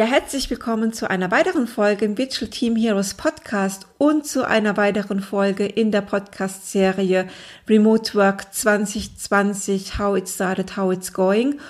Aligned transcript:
Ja, 0.00 0.06
herzlich 0.06 0.48
willkommen 0.48 0.94
zu 0.94 1.10
einer 1.10 1.30
weiteren 1.30 1.66
Folge 1.66 2.06
im 2.06 2.16
Virtual 2.16 2.50
Team 2.50 2.74
Heroes 2.74 3.12
Podcast 3.12 3.86
und 3.98 4.26
zu 4.26 4.48
einer 4.48 4.78
weiteren 4.78 5.20
Folge 5.20 5.66
in 5.66 5.92
der 5.92 6.00
Podcast-Serie 6.00 7.28
Remote 7.68 8.14
Work 8.14 8.54
2020, 8.54 9.98
How 9.98 10.16
It 10.16 10.26
Started, 10.26 10.78
How 10.78 10.94
It's 10.94 11.12
Going. 11.12 11.60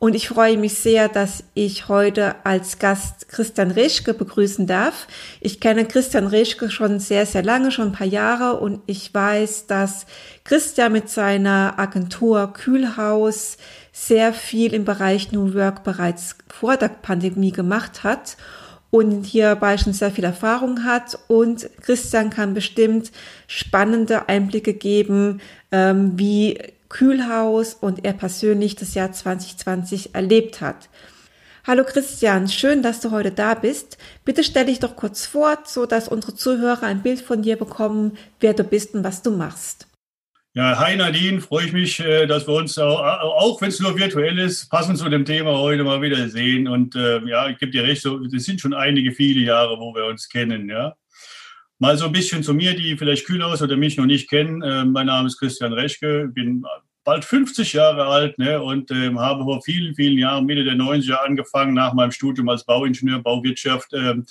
Und 0.00 0.16
ich 0.16 0.28
freue 0.28 0.58
mich 0.58 0.74
sehr, 0.74 1.08
dass 1.08 1.44
ich 1.54 1.86
heute 1.86 2.34
als 2.44 2.80
Gast 2.80 3.28
Christian 3.28 3.70
Reschke 3.70 4.14
begrüßen 4.14 4.66
darf. 4.66 5.06
Ich 5.40 5.60
kenne 5.60 5.84
Christian 5.84 6.26
Reschke 6.26 6.70
schon 6.72 6.98
sehr, 6.98 7.24
sehr 7.24 7.44
lange, 7.44 7.70
schon 7.70 7.90
ein 7.90 7.92
paar 7.92 8.06
Jahre 8.06 8.58
und 8.58 8.80
ich 8.86 9.14
weiß, 9.14 9.68
dass 9.68 10.06
Christian 10.42 10.90
mit 10.90 11.08
seiner 11.08 11.78
Agentur 11.78 12.52
Kühlhaus 12.52 13.58
sehr 13.98 14.34
viel 14.34 14.74
im 14.74 14.84
Bereich 14.84 15.32
New 15.32 15.54
Work 15.54 15.82
bereits 15.82 16.36
vor 16.48 16.76
der 16.76 16.88
Pandemie 16.88 17.50
gemacht 17.50 18.04
hat 18.04 18.36
und 18.90 19.24
hierbei 19.24 19.78
schon 19.78 19.94
sehr 19.94 20.10
viel 20.10 20.24
Erfahrung 20.24 20.84
hat. 20.84 21.18
Und 21.28 21.70
Christian 21.80 22.28
kann 22.28 22.52
bestimmt 22.52 23.10
spannende 23.46 24.28
Einblicke 24.28 24.74
geben, 24.74 25.40
ähm, 25.72 26.12
wie 26.16 26.58
Kühlhaus 26.90 27.72
und 27.72 28.04
er 28.04 28.12
persönlich 28.12 28.76
das 28.76 28.94
Jahr 28.94 29.12
2020 29.12 30.14
erlebt 30.14 30.60
hat. 30.60 30.90
Hallo 31.66 31.82
Christian, 31.82 32.48
schön, 32.48 32.82
dass 32.82 33.00
du 33.00 33.10
heute 33.12 33.30
da 33.30 33.54
bist. 33.54 33.96
Bitte 34.26 34.44
stell 34.44 34.66
dich 34.66 34.78
doch 34.78 34.94
kurz 34.94 35.24
vor, 35.24 35.58
so 35.64 35.86
dass 35.86 36.06
unsere 36.06 36.34
Zuhörer 36.34 36.82
ein 36.82 37.02
Bild 37.02 37.22
von 37.22 37.40
dir 37.40 37.56
bekommen, 37.56 38.18
wer 38.40 38.52
du 38.52 38.62
bist 38.62 38.94
und 38.94 39.04
was 39.04 39.22
du 39.22 39.30
machst. 39.30 39.86
Ja, 40.56 40.78
hi 40.78 40.96
Nadine, 40.96 41.42
freue 41.42 41.66
ich 41.66 41.72
mich, 41.74 42.00
äh, 42.00 42.24
dass 42.24 42.48
wir 42.48 42.54
uns, 42.54 42.78
auch, 42.78 43.60
wenn 43.60 43.68
es 43.68 43.78
nur 43.78 43.94
virtuell 43.94 44.38
ist, 44.38 44.70
passend 44.70 44.96
zu 44.96 45.06
dem 45.10 45.26
Thema 45.26 45.58
heute 45.58 45.84
mal 45.84 46.00
wieder 46.00 46.30
sehen. 46.30 46.66
Und 46.66 46.96
äh, 46.96 47.20
ja, 47.26 47.50
ich 47.50 47.58
gebe 47.58 47.72
dir 47.72 47.84
recht, 47.84 48.00
so, 48.00 48.24
sind 48.24 48.58
schon 48.62 48.72
einige, 48.72 49.12
viele 49.12 49.40
Jahre, 49.40 49.78
wo 49.78 49.94
wir 49.94 50.06
uns 50.06 50.30
kennen. 50.30 50.70
Ja. 50.70 50.94
Mal 51.78 51.98
so 51.98 52.06
ein 52.06 52.12
bisschen 52.12 52.42
zu 52.42 52.54
mir, 52.54 52.74
die 52.74 52.96
vielleicht 52.96 53.26
Kühlhaus 53.26 53.60
oder 53.60 53.76
mich 53.76 53.98
noch 53.98 54.06
nicht 54.06 54.30
kennen. 54.30 54.62
Äh, 54.62 54.86
mein 54.86 55.08
Name 55.08 55.26
ist 55.26 55.38
Christian 55.38 55.74
Reschke, 55.74 56.28
bin 56.28 56.64
bald 57.04 57.26
50 57.26 57.74
Jahre 57.74 58.06
alt 58.06 58.38
ne, 58.38 58.60
und 58.60 58.90
äh, 58.90 59.14
habe 59.14 59.44
vor 59.44 59.60
vielen, 59.62 59.94
vielen 59.94 60.16
Jahren, 60.16 60.46
Mitte 60.46 60.64
der 60.64 60.76
90er 60.76 61.16
angefangen, 61.16 61.74
nach 61.74 61.92
meinem 61.92 62.12
Studium 62.12 62.48
als 62.48 62.64
Bauingenieur, 62.64 63.18
Bauwirtschaft, 63.22 63.92
äh, 63.92 64.10
äh, 64.10 64.22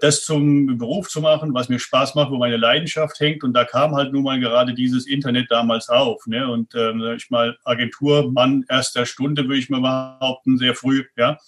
das 0.00 0.24
zum 0.24 0.76
Beruf 0.76 1.08
zu 1.08 1.20
machen, 1.20 1.54
was 1.54 1.68
mir 1.68 1.78
Spaß 1.78 2.16
macht, 2.16 2.30
wo 2.30 2.36
meine 2.36 2.56
Leidenschaft 2.56 3.20
hängt. 3.20 3.44
Und 3.44 3.52
da 3.52 3.64
kam 3.64 3.94
halt 3.94 4.12
nun 4.12 4.24
mal 4.24 4.40
gerade 4.40 4.74
dieses 4.74 5.06
Internet 5.06 5.50
damals 5.50 5.88
auf. 5.88 6.26
Ne? 6.26 6.50
Und 6.50 6.74
ähm, 6.74 7.00
ich 7.16 7.30
mal 7.30 7.56
Agenturmann 7.64 8.64
erster 8.68 9.06
Stunde, 9.06 9.44
würde 9.44 9.58
ich 9.58 9.70
mal 9.70 10.18
behaupten, 10.18 10.58
sehr 10.58 10.74
früh, 10.74 11.04
ja. 11.16 11.38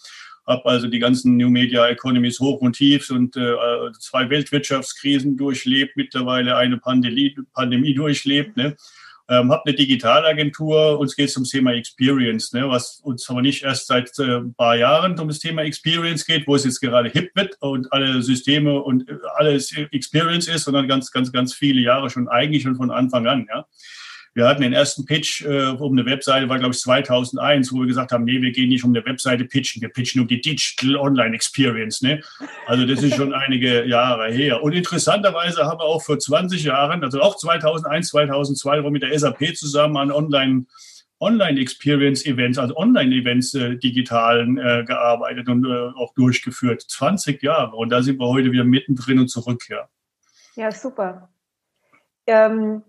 Habe 0.47 0.65
also 0.67 0.89
die 0.89 0.99
ganzen 0.99 1.37
New 1.37 1.51
Media 1.51 1.87
Economies 1.87 2.41
hoch 2.41 2.61
und 2.61 2.73
tiefs 2.73 3.11
und 3.11 3.37
äh, 3.37 3.55
zwei 3.99 4.31
Weltwirtschaftskrisen 4.31 5.37
durchlebt, 5.37 5.97
mittlerweile 5.97 6.57
eine 6.57 6.79
Pandemie, 6.79 7.37
Pandemie 7.53 7.95
durchlebt. 7.95 8.57
Ne? 8.57 8.77
Ähm, 9.31 9.53
habe 9.53 9.63
eine 9.65 9.77
Digitalagentur, 9.77 10.99
uns 10.99 11.15
geht 11.15 11.29
es 11.29 11.37
ums 11.37 11.51
Thema 11.51 11.73
Experience, 11.73 12.53
ne, 12.53 12.69
was 12.69 13.01
uns 13.05 13.31
aber 13.31 13.43
nicht 13.43 13.63
erst 13.63 13.87
seit 13.87 14.11
äh, 14.19 14.39
ein 14.39 14.55
paar 14.55 14.77
Jahren 14.77 15.19
um 15.19 15.29
das 15.29 15.39
Thema 15.39 15.63
Experience 15.63 16.27
geht, 16.27 16.49
wo 16.49 16.57
es 16.57 16.65
jetzt 16.65 16.81
gerade 16.81 17.09
hip 17.09 17.31
wird 17.37 17.57
und 17.61 17.93
alle 17.93 18.23
Systeme 18.23 18.83
und 18.83 19.09
äh, 19.09 19.15
alles 19.37 19.73
Experience 19.93 20.49
ist, 20.49 20.65
sondern 20.65 20.89
ganz, 20.89 21.13
ganz, 21.13 21.31
ganz 21.31 21.55
viele 21.55 21.81
Jahre 21.81 22.11
schon 22.11 22.29
eigentlich 22.29 22.65
schon 22.65 22.75
von 22.75 22.91
Anfang 22.91 23.27
an. 23.29 23.47
Ja. 23.49 23.67
Wir 24.33 24.47
hatten 24.47 24.63
den 24.63 24.73
ersten 24.73 25.05
Pitch 25.05 25.45
äh, 25.45 25.71
um 25.71 25.93
eine 25.93 26.07
Webseite, 26.07 26.49
war 26.49 26.59
glaube 26.59 26.73
ich 26.75 26.81
2001, 26.81 27.73
wo 27.73 27.81
wir 27.81 27.87
gesagt 27.87 28.13
haben, 28.13 28.25
nee, 28.25 28.41
wir 28.41 28.53
gehen 28.53 28.69
nicht 28.69 28.85
um 28.85 28.95
eine 28.95 29.05
Webseite 29.05 29.45
pitchen, 29.45 29.83
wir 29.83 29.89
pitchen 29.89 30.21
um 30.21 30.29
die 30.29 30.41
Digital 30.41 30.97
Online 30.97 31.35
Experience. 31.35 32.01
Ne? 32.01 32.21
Also 32.67 32.87
das 32.87 33.03
ist 33.03 33.17
schon 33.17 33.35
einige 33.35 33.87
Jahre 33.87 34.31
her. 34.31 34.63
Und 34.63 34.73
interessanterweise 34.73 35.65
haben 35.65 35.81
wir 35.81 35.85
auch 35.85 36.03
vor 36.03 36.19
20 36.19 36.63
Jahren, 36.63 37.03
also 37.03 37.21
auch 37.21 37.37
2001, 37.37 38.09
2002, 38.09 38.89
mit 38.91 39.03
der 39.03 39.19
SAP 39.19 39.57
zusammen 39.57 39.97
an 39.97 40.13
Online 40.13 40.67
Online-Experience-Events, 41.21 42.59
also 42.59 42.75
Online-Events 42.77 43.55
äh, 43.55 43.77
digitalen 43.77 44.57
äh, 44.57 44.85
gearbeitet 44.85 45.49
und 45.49 45.67
äh, 45.67 45.91
auch 45.95 46.15
durchgeführt. 46.15 46.81
20 46.81 47.43
Jahre. 47.43 47.77
Und 47.77 47.91
da 47.91 48.03
sind 48.03 48.19
wir 48.19 48.27
heute 48.27 48.53
wieder 48.53 48.65
mittendrin 48.65 49.19
und 49.19 49.29
zurück, 49.29 49.69
ja. 49.69 49.89
Ja, 50.57 50.73
super. 50.73 51.29
Ähm, 52.27 52.83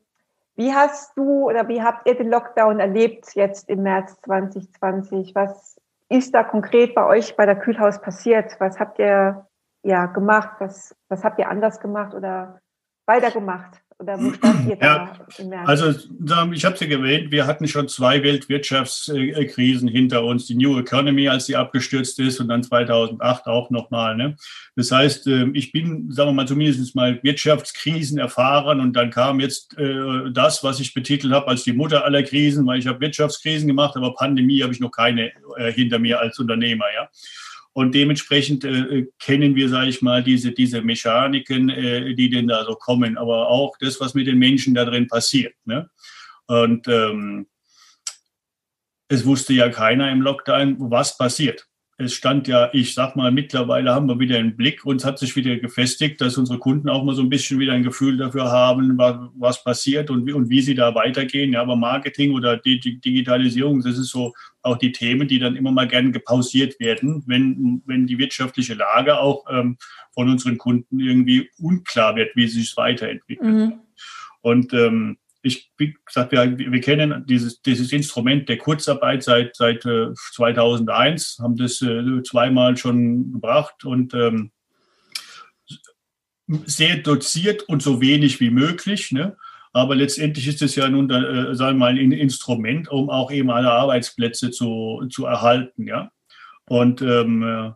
wie 0.61 0.75
hast 0.75 1.17
du 1.17 1.49
oder 1.49 1.67
wie 1.67 1.81
habt 1.81 2.07
ihr 2.07 2.15
den 2.15 2.29
Lockdown 2.29 2.79
erlebt 2.79 3.33
jetzt 3.33 3.67
im 3.67 3.81
März 3.81 4.21
2020? 4.21 5.33
Was 5.33 5.81
ist 6.07 6.35
da 6.35 6.43
konkret 6.43 6.93
bei 6.93 7.03
euch 7.03 7.35
bei 7.35 7.47
der 7.47 7.55
Kühlhaus 7.55 7.99
passiert? 7.99 8.59
Was 8.59 8.79
habt 8.79 8.99
ihr 8.99 9.47
ja 9.81 10.05
gemacht? 10.05 10.57
Was, 10.59 10.95
was 11.09 11.23
habt 11.23 11.39
ihr 11.39 11.49
anders 11.49 11.79
gemacht 11.79 12.13
oder 12.13 12.61
weitergemacht? 13.07 13.80
Oder 14.01 14.19
wo 14.19 14.33
stand 14.33 14.67
ihr 14.67 14.75
da 14.77 15.13
im 15.37 15.49
März? 15.49 15.67
Also 15.67 15.89
ich 16.53 16.65
habe 16.65 16.73
es 16.73 16.81
ja 16.81 16.87
erwähnt, 16.87 17.31
wir 17.31 17.45
hatten 17.45 17.67
schon 17.67 17.87
zwei 17.87 18.23
Weltwirtschaftskrisen 18.23 19.87
hinter 19.87 20.23
uns. 20.23 20.47
Die 20.47 20.55
New 20.55 20.79
Economy, 20.79 21.29
als 21.29 21.45
sie 21.45 21.55
abgestürzt 21.55 22.17
ist 22.17 22.39
und 22.39 22.47
dann 22.47 22.63
2008 22.63 23.45
auch 23.45 23.69
nochmal. 23.69 24.17
Ne? 24.17 24.35
Das 24.75 24.91
heißt, 24.91 25.27
ähm, 25.27 25.53
ich 25.53 25.71
bin, 25.71 26.11
sagen 26.11 26.29
wir 26.29 26.33
mal, 26.33 26.47
zumindest 26.47 26.95
mal 26.95 27.19
Wirtschaftskrisen 27.21 28.17
erfahren 28.17 28.79
und 28.79 28.93
dann 28.93 29.11
kam 29.11 29.39
jetzt 29.39 29.77
äh, 29.77 30.31
das, 30.31 30.63
was 30.63 30.79
ich 30.79 30.95
betitelt 30.95 31.31
habe 31.31 31.47
als 31.47 31.63
die 31.63 31.73
Mutter 31.73 32.03
aller 32.03 32.23
Krisen, 32.23 32.65
weil 32.65 32.79
ich 32.79 32.87
habe 32.87 33.01
Wirtschaftskrisen 33.01 33.67
gemacht, 33.67 33.95
aber 33.95 34.15
Pandemie 34.15 34.63
habe 34.63 34.73
ich 34.73 34.79
noch 34.79 34.91
keine 34.91 35.31
äh, 35.57 35.71
hinter 35.71 35.99
mir 35.99 36.19
als 36.19 36.39
Unternehmer. 36.39 36.85
Ja. 36.95 37.07
Und 37.73 37.95
dementsprechend 37.95 38.65
äh, 38.65 39.07
kennen 39.19 39.55
wir, 39.55 39.69
sage 39.69 39.89
ich 39.89 40.01
mal, 40.01 40.23
diese, 40.23 40.51
diese 40.51 40.81
Mechaniken, 40.81 41.69
äh, 41.69 42.13
die 42.15 42.29
denn 42.29 42.47
da 42.47 42.65
so 42.65 42.75
kommen, 42.75 43.17
aber 43.17 43.47
auch 43.47 43.77
das, 43.79 43.99
was 44.01 44.13
mit 44.13 44.27
den 44.27 44.39
Menschen 44.39 44.73
da 44.73 44.83
drin 44.83 45.07
passiert. 45.07 45.55
Ne? 45.63 45.89
Und 46.47 46.87
ähm, 46.89 47.47
es 49.07 49.25
wusste 49.25 49.53
ja 49.53 49.69
keiner 49.69 50.11
im 50.11 50.21
Lockdown, 50.21 50.75
was 50.79 51.17
passiert 51.17 51.67
es 52.01 52.13
stand 52.13 52.47
ja, 52.47 52.69
ich 52.73 52.93
sag 52.93 53.15
mal, 53.15 53.31
mittlerweile 53.31 53.93
haben 53.93 54.07
wir 54.07 54.19
wieder 54.19 54.37
einen 54.37 54.57
Blick 54.57 54.85
und 54.85 54.97
es 54.97 55.05
hat 55.05 55.19
sich 55.19 55.35
wieder 55.35 55.55
gefestigt, 55.57 56.19
dass 56.21 56.37
unsere 56.37 56.59
Kunden 56.59 56.89
auch 56.89 57.03
mal 57.03 57.15
so 57.15 57.21
ein 57.21 57.29
bisschen 57.29 57.59
wieder 57.59 57.73
ein 57.73 57.83
Gefühl 57.83 58.17
dafür 58.17 58.51
haben, 58.51 58.97
was, 58.97 59.15
was 59.35 59.63
passiert 59.63 60.09
und 60.09 60.25
wie, 60.25 60.33
und 60.33 60.49
wie 60.49 60.61
sie 60.61 60.75
da 60.75 60.93
weitergehen. 60.95 61.53
Ja, 61.53 61.61
aber 61.61 61.75
Marketing 61.75 62.33
oder 62.33 62.57
Digitalisierung, 62.57 63.81
das 63.81 63.97
ist 63.97 64.09
so 64.09 64.33
auch 64.61 64.77
die 64.77 64.91
Themen, 64.91 65.27
die 65.27 65.39
dann 65.39 65.55
immer 65.55 65.71
mal 65.71 65.87
gern 65.87 66.11
gepausiert 66.11 66.79
werden, 66.79 67.23
wenn, 67.25 67.81
wenn 67.85 68.07
die 68.07 68.17
wirtschaftliche 68.17 68.73
Lage 68.73 69.17
auch 69.17 69.45
ähm, 69.49 69.77
von 70.13 70.29
unseren 70.29 70.57
Kunden 70.57 70.99
irgendwie 70.99 71.49
unklar 71.57 72.15
wird, 72.15 72.35
wie 72.35 72.47
sie 72.47 72.61
sich 72.61 72.75
weiterentwickelt. 72.77 73.49
Mhm. 73.49 73.73
Und 74.41 74.73
ähm, 74.73 75.17
ich, 75.41 75.71
wie 75.77 75.95
gesagt, 76.05 76.31
wir, 76.31 76.57
wir 76.57 76.81
kennen 76.81 77.25
dieses, 77.27 77.61
dieses 77.61 77.91
Instrument 77.91 78.47
der 78.47 78.57
Kurzarbeit 78.57 79.23
seit, 79.23 79.55
seit 79.55 79.85
äh, 79.85 80.13
2001, 80.33 81.39
haben 81.41 81.55
das 81.55 81.81
äh, 81.81 82.21
zweimal 82.23 82.77
schon 82.77 83.33
gebracht 83.33 83.83
und 83.85 84.13
ähm, 84.13 84.51
sehr 86.65 86.97
doziert 86.97 87.63
und 87.63 87.81
so 87.81 88.01
wenig 88.01 88.39
wie 88.39 88.51
möglich. 88.51 89.11
Ne? 89.11 89.37
Aber 89.73 89.95
letztendlich 89.95 90.47
ist 90.47 90.61
es 90.61 90.75
ja 90.75 90.87
nun, 90.89 91.09
äh, 91.09 91.55
sagen 91.55 91.77
wir 91.77 91.85
mal, 91.85 91.97
ein 91.97 92.11
Instrument, 92.11 92.89
um 92.89 93.09
auch 93.09 93.31
eben 93.31 93.49
alle 93.49 93.71
Arbeitsplätze 93.71 94.51
zu, 94.51 95.03
zu 95.09 95.25
erhalten. 95.25 95.87
Ja? 95.87 96.11
Und 96.67 97.01
ähm, 97.01 97.43
äh, 97.43 97.71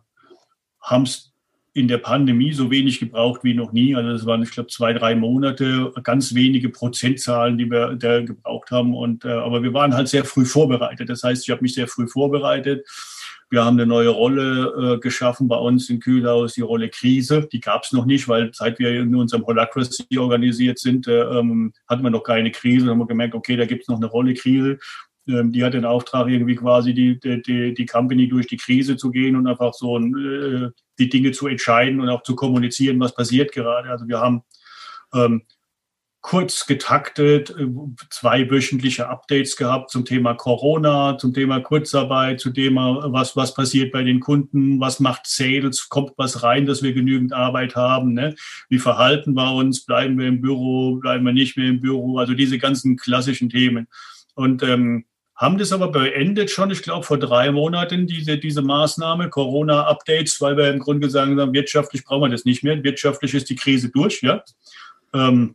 haben 0.80 1.02
es 1.02 1.32
in 1.76 1.88
der 1.88 1.98
Pandemie 1.98 2.54
so 2.54 2.70
wenig 2.70 3.00
gebraucht 3.00 3.44
wie 3.44 3.52
noch 3.52 3.70
nie. 3.70 3.94
Also 3.94 4.10
es 4.10 4.24
waren, 4.24 4.42
ich 4.42 4.50
glaube, 4.50 4.70
zwei, 4.70 4.94
drei 4.94 5.14
Monate, 5.14 5.92
ganz 6.02 6.34
wenige 6.34 6.70
Prozentzahlen, 6.70 7.58
die 7.58 7.70
wir 7.70 7.96
da 7.96 8.22
gebraucht 8.22 8.70
haben. 8.70 8.94
Und, 8.94 9.26
äh, 9.26 9.28
aber 9.28 9.62
wir 9.62 9.74
waren 9.74 9.92
halt 9.92 10.08
sehr 10.08 10.24
früh 10.24 10.46
vorbereitet. 10.46 11.10
Das 11.10 11.22
heißt, 11.22 11.44
ich 11.44 11.50
habe 11.50 11.60
mich 11.60 11.74
sehr 11.74 11.86
früh 11.86 12.08
vorbereitet. 12.08 12.86
Wir 13.50 13.62
haben 13.62 13.76
eine 13.76 13.86
neue 13.86 14.08
Rolle 14.08 14.94
äh, 14.94 15.00
geschaffen 15.00 15.48
bei 15.48 15.56
uns 15.56 15.90
in 15.90 16.00
Kühlhaus, 16.00 16.54
die 16.54 16.62
Rolle 16.62 16.88
Krise. 16.88 17.46
Die 17.52 17.60
gab 17.60 17.84
es 17.84 17.92
noch 17.92 18.06
nicht, 18.06 18.26
weil 18.26 18.50
seit 18.54 18.78
wir 18.78 18.98
in 18.98 19.14
unserem 19.14 19.44
Holacracy 19.46 20.18
organisiert 20.18 20.78
sind, 20.78 21.06
äh, 21.06 21.24
ähm, 21.24 21.74
hatten 21.86 22.02
wir 22.02 22.10
noch 22.10 22.24
keine 22.24 22.52
Krise. 22.52 22.86
Dann 22.86 22.92
haben 22.92 23.00
wir 23.00 23.06
gemerkt, 23.06 23.34
okay, 23.34 23.56
da 23.56 23.66
gibt 23.66 23.82
es 23.82 23.88
noch 23.88 23.98
eine 23.98 24.06
Rolle 24.06 24.32
Krise. 24.32 24.78
Ähm, 25.28 25.52
die 25.52 25.64
hat 25.64 25.74
den 25.74 25.84
Auftrag, 25.84 26.28
irgendwie 26.28 26.56
quasi 26.56 26.94
die, 26.94 27.18
die, 27.18 27.74
die 27.74 27.86
Company 27.86 28.28
durch 28.28 28.46
die 28.46 28.56
Krise 28.56 28.96
zu 28.96 29.10
gehen 29.10 29.36
und 29.36 29.46
einfach 29.46 29.74
so 29.74 29.98
äh, 29.98 30.70
die 30.98 31.08
Dinge 31.08 31.32
zu 31.32 31.46
entscheiden 31.46 32.00
und 32.00 32.08
auch 32.08 32.22
zu 32.22 32.36
kommunizieren, 32.36 33.00
was 33.00 33.14
passiert 33.14 33.52
gerade. 33.52 33.90
Also 33.90 34.06
wir 34.08 34.20
haben 34.20 34.42
ähm, 35.14 35.42
kurz 36.26 36.66
getaktet, 36.66 37.50
äh, 37.50 37.68
zwei 38.10 38.50
wöchentliche 38.50 39.08
Updates 39.08 39.56
gehabt 39.56 39.90
zum 39.90 40.04
Thema 40.04 40.34
Corona, 40.34 41.18
zum 41.18 41.32
Thema 41.32 41.60
Kurzarbeit, 41.60 42.40
zum 42.40 42.52
Thema, 42.52 43.12
was, 43.12 43.36
was 43.36 43.54
passiert 43.54 43.92
bei 43.92 44.02
den 44.02 44.18
Kunden, 44.18 44.80
was 44.80 44.98
macht 44.98 45.26
Sales, 45.26 45.88
kommt 45.88 46.12
was 46.16 46.42
rein, 46.42 46.66
dass 46.66 46.82
wir 46.82 46.92
genügend 46.94 47.32
Arbeit 47.32 47.76
haben, 47.76 48.12
ne? 48.12 48.34
wie 48.68 48.80
verhalten 48.80 49.34
wir 49.34 49.54
uns, 49.54 49.84
bleiben 49.84 50.18
wir 50.18 50.26
im 50.26 50.40
Büro, 50.40 50.96
bleiben 50.96 51.24
wir 51.24 51.32
nicht 51.32 51.56
mehr 51.56 51.68
im 51.68 51.80
Büro, 51.80 52.18
also 52.18 52.34
diese 52.34 52.58
ganzen 52.58 52.96
klassischen 52.96 53.48
Themen. 53.48 53.86
Und 54.34 54.64
ähm, 54.64 55.04
haben 55.36 55.58
das 55.58 55.72
aber 55.72 55.88
beendet 55.88 56.50
schon, 56.50 56.70
ich 56.70 56.82
glaube, 56.82 57.04
vor 57.04 57.18
drei 57.18 57.52
Monaten, 57.52 58.06
diese, 58.06 58.38
diese 58.38 58.62
Maßnahme, 58.62 59.28
Corona-Updates, 59.28 60.40
weil 60.40 60.56
wir 60.56 60.70
im 60.72 60.78
Grunde 60.78 61.06
gesagt 61.06 61.28
haben, 61.28 61.52
wirtschaftlich 61.52 62.04
brauchen 62.04 62.22
wir 62.22 62.28
das 62.30 62.46
nicht 62.46 62.64
mehr. 62.64 62.82
Wirtschaftlich 62.82 63.34
ist 63.34 63.50
die 63.50 63.56
Krise 63.56 63.90
durch, 63.90 64.22
ja. 64.22 64.42
Ähm, 65.12 65.54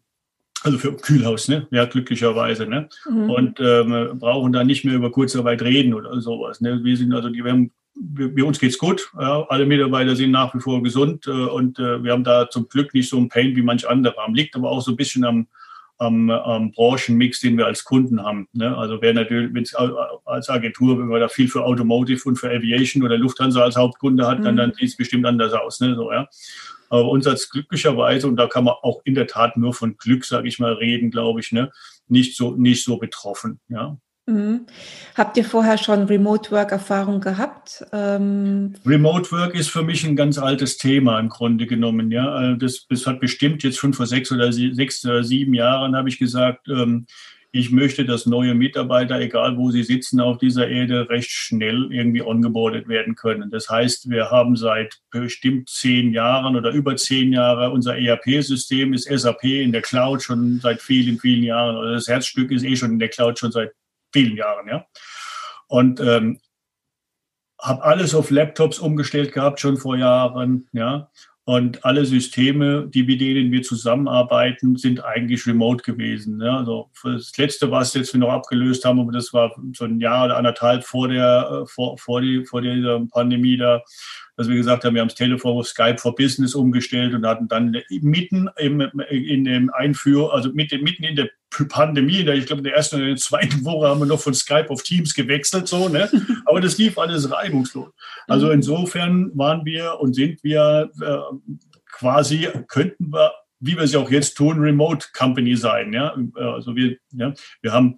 also 0.64 0.78
für 0.78 0.96
Kühlhaus, 0.96 1.48
ne? 1.48 1.68
Ja, 1.72 1.86
glücklicherweise, 1.86 2.68
ne? 2.68 2.90
Mhm. 3.10 3.30
Und 3.32 3.60
ähm, 3.60 4.20
brauchen 4.20 4.54
da 4.54 4.64
nicht 4.64 4.86
mehr 4.86 4.94
über 4.94 5.12
Kurzarbeit 5.12 5.64
reden 5.64 5.96
oder 5.96 6.22
sowas. 6.22 6.62
Ne? 6.62 6.84
Wir 6.84 6.96
sind 6.96 7.12
also, 7.14 7.30
die, 7.30 7.44
wir 7.44 7.52
haben, 7.52 7.72
wir, 7.96 8.46
uns 8.46 8.60
geht's 8.60 8.78
gut. 8.78 9.12
Ja? 9.20 9.44
Alle 9.50 9.66
Mitarbeiter 9.66 10.16
sind 10.16 10.30
nach 10.30 10.54
wie 10.54 10.60
vor 10.60 10.84
gesund 10.84 11.26
äh, 11.26 11.32
und 11.32 11.80
äh, 11.80 12.04
wir 12.04 12.12
haben 12.12 12.24
da 12.24 12.48
zum 12.48 12.70
Glück 12.70 12.94
nicht 12.94 13.10
so 13.10 13.18
ein 13.18 13.30
Pain 13.30 13.56
wie 13.56 13.64
manch 13.64 13.90
andere 13.90 14.16
haben. 14.18 14.36
Liegt 14.36 14.56
aber 14.56 14.70
auch 14.70 14.82
so 14.82 14.92
ein 14.92 14.98
bisschen 14.98 15.26
am, 15.26 15.48
am, 16.02 16.30
am 16.32 16.72
Branchenmix, 16.72 17.40
den 17.42 17.58
wir 17.58 17.68
als 17.68 17.84
Kunden 17.84 18.24
haben. 18.24 18.48
Ne? 18.54 18.76
Also 18.76 19.02
wer 19.02 19.14
natürlich, 19.14 19.54
wenn 19.54 19.64
es 19.64 19.76
als 20.26 20.50
Agentur, 20.50 20.98
wenn 20.98 21.08
man 21.08 21.20
da 21.22 21.28
viel 21.28 21.48
für 21.48 21.64
Automotive 21.64 22.28
und 22.28 22.38
für 22.38 22.50
Aviation 22.50 23.04
oder 23.04 23.18
Lufthansa 23.18 23.62
als 23.62 23.76
Hauptkunde 23.76 24.28
hat, 24.28 24.40
mhm. 24.40 24.44
dann, 24.44 24.58
dann 24.58 24.74
sieht 24.74 24.90
es 24.90 24.98
bestimmt 24.98 25.26
anders 25.26 25.54
aus. 25.54 25.80
Ne? 25.80 25.96
So, 25.96 26.12
ja? 26.12 26.28
Aber 26.90 27.10
uns 27.10 27.28
als 27.28 27.50
glücklicherweise, 27.50 28.28
und 28.28 28.36
da 28.36 28.48
kann 28.48 28.64
man 28.64 28.74
auch 28.82 29.02
in 29.06 29.14
der 29.14 29.28
Tat 29.28 29.58
nur 29.58 29.74
von 29.74 29.96
Glück, 29.96 30.26
sage 30.26 30.48
ich 30.48 30.60
mal, 30.60 30.74
reden, 30.74 31.12
glaube 31.12 31.40
ich, 31.40 31.52
ne, 31.52 31.72
nicht 32.08 32.36
so, 32.36 32.56
nicht 32.56 32.84
so 32.84 32.98
betroffen. 32.98 33.62
Ja. 33.70 33.98
Mhm. 34.32 34.66
Habt 35.16 35.38
ihr 35.38 35.44
vorher 35.44 35.78
schon 35.78 36.04
Remote 36.04 36.52
Work 36.52 36.72
Erfahrung 36.72 37.20
gehabt? 37.20 37.86
Ähm 37.92 38.74
Remote 38.86 39.32
Work 39.32 39.56
ist 39.56 39.70
für 39.70 39.84
mich 39.84 40.06
ein 40.06 40.16
ganz 40.16 40.38
altes 40.38 40.78
Thema 40.78 41.20
im 41.20 41.30
Grunde 41.30 41.68
genommen. 41.68 42.12
Ja, 42.12 42.30
also 42.32 42.56
das, 42.58 42.86
das 42.90 43.06
hat 43.06 43.20
bestimmt 43.20 43.64
jetzt 43.64 43.80
fünf 43.80 44.00
oder 44.00 44.08
sechs 44.08 44.32
oder 44.32 44.52
sechs 44.54 45.06
oder 45.06 45.24
sieben 45.24 45.54
Jahren 45.54 45.96
habe 45.96 46.10
ich 46.10 46.18
gesagt, 46.18 46.68
ähm, 46.70 47.06
ich 47.54 47.70
möchte, 47.70 48.06
dass 48.06 48.26
neue 48.26 48.56
Mitarbeiter, 48.56 49.20
egal 49.20 49.58
wo 49.58 49.72
sie 49.72 49.84
sitzen 49.84 50.22
auf 50.22 50.38
dieser 50.38 50.70
Erde, 50.70 51.10
recht 51.10 51.32
schnell 51.32 51.92
irgendwie 51.92 52.22
ongeboardet 52.22 52.88
werden 52.88 53.16
können. 53.16 53.52
Das 53.52 53.70
heißt, 53.70 54.10
wir 54.10 54.32
haben 54.32 54.56
seit 54.56 55.00
bestimmt 55.10 55.70
zehn 55.70 56.14
Jahren 56.14 56.56
oder 56.56 56.72
über 56.72 56.96
zehn 56.96 57.34
Jahre 57.34 57.72
unser 57.72 57.98
ERP-System 57.98 58.94
ist 58.94 59.10
SAP 59.10 59.44
in 59.44 59.74
der 59.74 59.82
Cloud 59.82 60.24
schon 60.24 60.62
seit 60.62 60.82
vielen, 60.82 61.20
vielen 61.20 61.44
Jahren. 61.44 61.76
Oder 61.76 61.92
das 61.92 62.08
Herzstück 62.08 62.52
ist 62.52 62.64
eh 62.64 62.78
schon 62.78 62.92
in 62.92 63.00
der 63.00 63.10
Cloud 63.10 63.38
schon 63.38 63.52
seit 63.52 63.74
vielen 64.12 64.38
Jahren, 64.38 64.68
ja. 64.68 64.86
Und 65.68 66.00
ähm, 66.00 66.40
habe 67.62 67.84
alles 67.84 68.16
auf 68.16 68.32
Laptops 68.32 68.80
umgestellt 68.80 69.34
gehabt 69.34 69.60
schon 69.60 69.78
vor 69.78 69.96
Jahren, 69.96 70.68
ja. 70.74 71.10
Und 71.44 71.84
alle 71.84 72.06
Systeme, 72.06 72.88
die 72.88 73.04
mit 73.04 73.20
denen 73.20 73.52
wir 73.52 73.64
zusammenarbeiten, 73.64 74.78
sind 74.78 75.04
eigentlich 75.04 75.48
remote 75.48 75.84
gewesen. 75.84 76.40
Ja, 76.40 76.60
also 76.60 76.92
das 77.04 77.36
letzte, 77.36 77.72
was 77.72 77.96
jetzt 77.96 78.14
wir 78.14 78.20
noch 78.20 78.30
abgelöst 78.30 78.86
haben, 78.86 79.00
aber 79.00 79.12
das 79.12 79.34
war 79.34 79.56
so 79.74 79.86
ein 79.86 80.00
Jahr 80.00 80.26
oder 80.26 80.38
anderthalb 80.38 80.84
vor 80.84 81.08
der, 81.08 81.64
äh, 81.64 81.66
vor, 81.66 81.98
vor, 81.98 82.22
die, 82.22 82.46
vor 82.46 82.62
dieser 82.62 83.00
Pandemie 83.08 83.58
da, 83.58 83.82
dass 84.38 84.50
wir 84.50 84.56
gesagt 84.56 84.86
haben, 84.86 84.94
wir 84.94 85.02
haben 85.02 85.10
das 85.10 85.18
Telefon 85.18 85.58
auf 85.58 85.68
Skype 85.68 85.98
for 85.98 86.14
Business 86.16 86.54
umgestellt 86.54 87.16
und 87.16 87.26
hatten 87.26 87.48
dann 87.48 87.76
mitten 87.90 88.48
im, 88.58 88.80
in 89.10 89.44
dem 89.44 89.72
Einführ, 89.74 90.32
also 90.34 90.52
mitten 90.54 91.04
in 91.04 91.16
der 91.16 91.32
Pandemie, 91.70 92.28
ich 92.30 92.46
glaube 92.46 92.60
in 92.60 92.64
der 92.64 92.76
ersten 92.76 92.96
oder 92.96 93.06
in 93.06 93.12
der 93.12 93.18
zweiten 93.18 93.64
Woche 93.66 93.88
haben 93.88 94.00
wir 94.00 94.06
noch 94.06 94.20
von 94.20 94.34
Skype 94.34 94.70
auf 94.70 94.84
Teams 94.84 95.14
gewechselt, 95.14 95.68
so, 95.68 95.90
ne? 95.90 96.10
Aber 96.46 96.62
das 96.62 96.78
lief 96.78 96.98
alles 96.98 97.32
reibungslos. 97.32 97.90
Also 98.28 98.48
mhm. 98.48 98.54
insofern 98.54 99.32
waren 99.36 99.66
wir 99.66 100.00
und 100.00 100.14
sind 100.14 100.44
wir 100.44 100.90
äh, 101.02 101.62
quasi, 101.92 102.48
könnten 102.68 103.12
wir, 103.12 103.34
wie 103.60 103.76
wir 103.76 103.84
es 103.84 103.94
ja 103.94 104.00
auch 104.00 104.10
jetzt 104.10 104.36
tun, 104.36 104.60
Remote 104.60 105.08
Company 105.16 105.56
sein, 105.56 105.94
ja? 105.94 106.16
Also 106.36 106.76
wir, 106.76 106.98
ja, 107.12 107.34
wir 107.62 107.72
haben, 107.72 107.96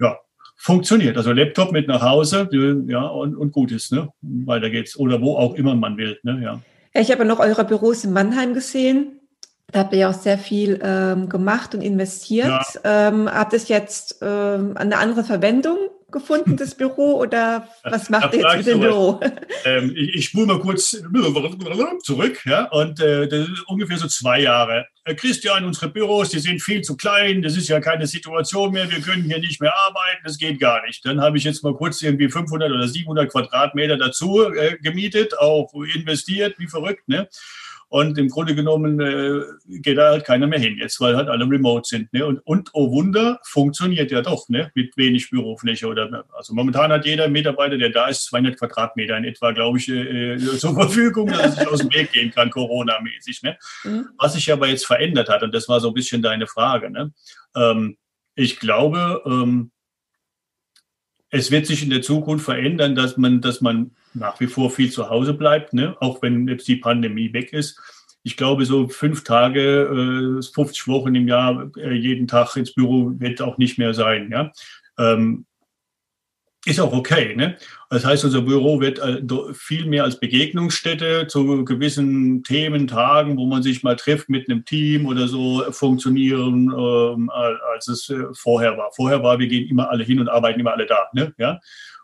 ja, 0.00 0.18
funktioniert. 0.56 1.16
Also 1.16 1.32
Laptop 1.32 1.72
mit 1.72 1.88
nach 1.88 2.02
Hause, 2.02 2.48
ja, 2.88 3.06
und, 3.06 3.36
und 3.36 3.52
gut 3.52 3.70
ist, 3.70 3.92
ne? 3.92 4.08
Weiter 4.22 4.70
geht's. 4.70 4.96
Oder 4.96 5.20
wo 5.20 5.36
auch 5.36 5.54
immer 5.54 5.74
man 5.74 5.96
will, 5.98 6.18
ne? 6.22 6.40
Ja. 6.42 6.60
Ja, 6.94 7.00
ich 7.00 7.10
habe 7.10 7.24
noch 7.24 7.38
eure 7.38 7.64
Büros 7.64 8.04
in 8.04 8.12
Mannheim 8.12 8.52
gesehen. 8.52 9.21
Da 9.72 9.80
habt 9.80 9.92
ihr 9.94 10.00
ja 10.00 10.10
auch 10.10 10.14
sehr 10.14 10.38
viel 10.38 10.78
ähm, 10.82 11.28
gemacht 11.30 11.74
und 11.74 11.80
investiert. 11.80 12.46
Ja. 12.84 13.08
Ähm, 13.08 13.28
habt 13.32 13.54
es 13.54 13.68
jetzt 13.68 14.18
ähm, 14.20 14.76
eine 14.76 14.98
andere 14.98 15.24
Verwendung 15.24 15.78
gefunden, 16.12 16.58
das 16.58 16.74
Büro, 16.74 17.18
oder 17.18 17.66
was 17.82 18.10
macht 18.10 18.34
ihr 18.34 18.40
jetzt 18.40 18.56
mit 18.58 18.66
dem 18.66 18.80
Büro? 18.80 19.18
Ähm, 19.64 19.92
ich, 19.94 20.14
ich 20.16 20.24
spule 20.24 20.46
mal 20.46 20.58
kurz 20.58 20.90
zurück, 22.02 22.44
ja, 22.44 22.64
und 22.70 22.98
äh, 22.98 23.28
das 23.28 23.48
ist 23.48 23.62
ungefähr 23.68 23.96
so 23.96 24.08
zwei 24.08 24.40
Jahre. 24.40 24.86
Äh, 25.04 25.14
Christian, 25.14 25.64
unsere 25.64 25.88
Büros, 25.88 26.30
die 26.30 26.40
sind 26.40 26.60
viel 26.60 26.82
zu 26.82 26.96
klein, 26.96 27.42
das 27.42 27.56
ist 27.56 27.68
ja 27.68 27.78
keine 27.78 28.08
Situation 28.08 28.72
mehr, 28.72 28.90
wir 28.90 29.00
können 29.00 29.22
hier 29.22 29.38
nicht 29.38 29.60
mehr 29.60 29.72
arbeiten, 29.86 30.22
das 30.24 30.36
geht 30.36 30.58
gar 30.58 30.84
nicht. 30.84 31.04
Dann 31.06 31.20
habe 31.20 31.38
ich 31.38 31.44
jetzt 31.44 31.62
mal 31.62 31.74
kurz 31.74 32.02
irgendwie 32.02 32.28
500 32.28 32.72
oder 32.72 32.88
700 32.88 33.30
Quadratmeter 33.30 33.96
dazu 33.96 34.42
äh, 34.52 34.76
gemietet, 34.82 35.38
auch 35.38 35.72
investiert, 35.94 36.58
wie 36.58 36.66
verrückt, 36.66 37.08
ne? 37.08 37.28
Und 37.92 38.16
im 38.16 38.30
Grunde 38.30 38.54
genommen 38.54 38.98
äh, 39.00 39.42
geht 39.80 39.98
da 39.98 40.12
halt 40.12 40.24
keiner 40.24 40.46
mehr 40.46 40.58
hin 40.58 40.78
jetzt, 40.78 40.98
weil 40.98 41.14
halt 41.14 41.28
alle 41.28 41.44
remote 41.44 41.86
sind. 41.86 42.10
Ne? 42.14 42.24
Und, 42.24 42.38
und 42.46 42.70
oh 42.72 42.90
Wunder, 42.90 43.38
funktioniert 43.44 44.10
ja 44.10 44.22
doch 44.22 44.48
ne? 44.48 44.72
mit 44.74 44.96
wenig 44.96 45.28
Bürofläche. 45.28 45.86
Oder, 45.86 46.24
also 46.32 46.54
momentan 46.54 46.90
hat 46.90 47.04
jeder 47.04 47.28
Mitarbeiter, 47.28 47.76
der 47.76 47.90
da 47.90 48.08
ist, 48.08 48.24
200 48.24 48.58
Quadratmeter 48.58 49.18
in 49.18 49.24
etwa, 49.24 49.50
glaube 49.50 49.76
ich, 49.76 49.90
äh, 49.90 50.36
äh, 50.36 50.38
zur 50.38 50.72
Verfügung, 50.72 51.26
dass 51.26 51.42
er 51.42 51.50
sich 51.50 51.68
aus 51.68 51.80
dem 51.80 51.92
Weg 51.92 52.12
gehen 52.12 52.30
kann, 52.30 52.48
Corona-mäßig. 52.48 53.42
Ne? 53.42 53.58
Mhm. 53.84 54.08
Was 54.16 54.32
sich 54.32 54.50
aber 54.50 54.68
jetzt 54.68 54.86
verändert 54.86 55.28
hat, 55.28 55.42
und 55.42 55.54
das 55.54 55.68
war 55.68 55.78
so 55.78 55.88
ein 55.88 55.94
bisschen 55.94 56.22
deine 56.22 56.46
Frage, 56.46 56.90
ne? 56.90 57.12
Ähm, 57.54 57.98
ich 58.34 58.58
glaube, 58.58 59.20
ähm, 59.26 59.70
es 61.32 61.50
wird 61.50 61.66
sich 61.66 61.82
in 61.82 61.90
der 61.90 62.02
Zukunft 62.02 62.44
verändern, 62.44 62.94
dass 62.94 63.16
man, 63.16 63.40
dass 63.40 63.62
man 63.62 63.90
nach 64.12 64.38
wie 64.38 64.46
vor 64.46 64.70
viel 64.70 64.90
zu 64.92 65.08
Hause 65.08 65.32
bleibt, 65.32 65.72
ne? 65.72 65.96
auch 65.98 66.20
wenn 66.20 66.46
jetzt 66.46 66.68
die 66.68 66.76
Pandemie 66.76 67.32
weg 67.32 67.54
ist. 67.54 67.80
Ich 68.22 68.36
glaube, 68.36 68.66
so 68.66 68.86
fünf 68.86 69.24
Tage, 69.24 70.38
äh, 70.38 70.42
50 70.42 70.86
Wochen 70.86 71.14
im 71.14 71.26
Jahr, 71.26 71.70
äh, 71.78 71.94
jeden 71.94 72.28
Tag 72.28 72.54
ins 72.56 72.74
Büro 72.74 73.12
wird 73.16 73.40
auch 73.40 73.56
nicht 73.56 73.78
mehr 73.78 73.94
sein. 73.94 74.30
Ja? 74.30 74.52
Ähm, 74.98 75.46
ist 76.64 76.80
auch 76.80 76.92
okay. 76.92 77.34
Ne? 77.34 77.56
Das 77.90 78.04
heißt, 78.04 78.24
unser 78.24 78.42
Büro 78.42 78.80
wird 78.80 79.00
äh, 79.00 79.20
viel 79.52 79.86
mehr 79.86 80.04
als 80.04 80.20
Begegnungsstätte 80.20 81.26
zu 81.26 81.64
gewissen 81.64 82.44
Themen, 82.44 82.86
Tagen, 82.86 83.36
wo 83.36 83.46
man 83.46 83.62
sich 83.62 83.82
mal 83.82 83.96
trifft 83.96 84.28
mit 84.28 84.48
einem 84.48 84.64
Team 84.64 85.06
oder 85.06 85.26
so, 85.26 85.64
funktionieren, 85.72 86.72
ähm, 86.72 87.30
als 87.30 87.88
es 87.88 88.08
äh, 88.10 88.26
vorher 88.34 88.76
war. 88.78 88.90
Vorher 88.94 89.22
war, 89.22 89.38
wir 89.40 89.48
gehen 89.48 89.68
immer 89.68 89.90
alle 89.90 90.04
hin 90.04 90.20
und 90.20 90.28
arbeiten 90.28 90.60
immer 90.60 90.72
alle 90.72 90.86
da. 90.86 91.08
Ne? 91.12 91.34
Ja? 91.36 91.60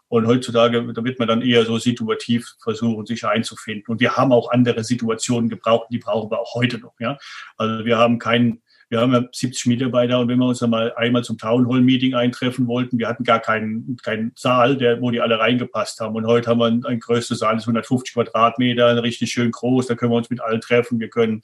Und 0.08 0.26
heutzutage, 0.26 0.92
da 0.92 1.04
wird 1.04 1.18
man 1.18 1.28
dann 1.28 1.42
eher 1.42 1.64
so 1.64 1.78
situativ 1.78 2.54
versuchen, 2.60 3.06
sich 3.06 3.24
einzufinden. 3.24 3.84
Und 3.92 4.00
wir 4.00 4.16
haben 4.16 4.32
auch 4.32 4.50
andere 4.50 4.82
Situationen 4.82 5.50
gebraucht, 5.50 5.88
die 5.92 5.98
brauchen 5.98 6.30
wir 6.30 6.40
auch 6.40 6.54
heute 6.54 6.78
noch. 6.78 6.94
Ja? 6.98 7.16
Also 7.56 7.84
wir 7.84 7.98
haben 7.98 8.18
keinen 8.18 8.62
wir 8.88 9.00
haben 9.00 9.12
ja 9.12 9.22
70 9.30 9.66
Mitarbeiter 9.66 10.18
und 10.18 10.28
wenn 10.28 10.38
wir 10.38 10.46
uns 10.46 10.60
dann 10.60 10.70
mal 10.70 10.94
einmal 10.94 11.22
zum 11.22 11.36
Town 11.36 11.68
Hall 11.68 11.82
Meeting 11.82 12.14
eintreffen 12.14 12.66
wollten, 12.66 12.98
wir 12.98 13.08
hatten 13.08 13.24
gar 13.24 13.40
keinen, 13.40 13.96
keinen 14.02 14.32
Saal, 14.34 14.76
der, 14.76 15.00
wo 15.02 15.10
die 15.10 15.20
alle 15.20 15.38
reingepasst 15.38 16.00
haben. 16.00 16.16
Und 16.16 16.26
heute 16.26 16.50
haben 16.50 16.60
wir 16.60 16.66
ein, 16.66 16.84
ein 16.84 17.00
größter 17.00 17.34
Saal, 17.34 17.54
das 17.54 17.64
ist 17.64 17.68
150 17.68 18.14
Quadratmeter, 18.14 19.02
richtig 19.02 19.30
schön 19.30 19.50
groß, 19.50 19.86
da 19.86 19.94
können 19.94 20.12
wir 20.12 20.16
uns 20.16 20.30
mit 20.30 20.40
allen 20.40 20.60
treffen. 20.60 21.00
Wir 21.00 21.10
können, 21.10 21.42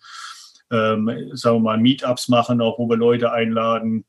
ähm, 0.70 1.10
sagen 1.32 1.56
wir 1.56 1.60
mal, 1.60 1.78
Meetups 1.78 2.28
machen, 2.28 2.60
auch 2.60 2.78
wo 2.78 2.88
wir 2.88 2.96
Leute 2.96 3.32
einladen 3.32 4.04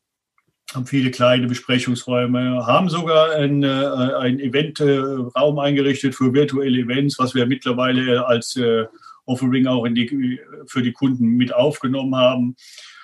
haben 0.74 0.88
viele 0.88 1.12
kleine 1.12 1.48
Besprechungsräume, 1.48 2.66
haben 2.66 2.90
sogar 2.90 3.36
ein, 3.36 3.64
äh, 3.64 4.30
Eventraum 4.44 5.60
eingerichtet 5.60 6.16
für 6.16 6.34
virtuelle 6.34 6.80
Events, 6.80 7.20
was 7.20 7.36
wir 7.36 7.46
mittlerweile 7.46 8.26
als 8.26 8.56
äh, 8.56 8.86
Offering 9.26 9.68
auch 9.68 9.88
die, 9.88 10.40
für 10.68 10.82
die 10.82 10.92
Kunden 10.92 11.30
mit 11.30 11.54
aufgenommen 11.54 12.16
haben. 12.16 12.56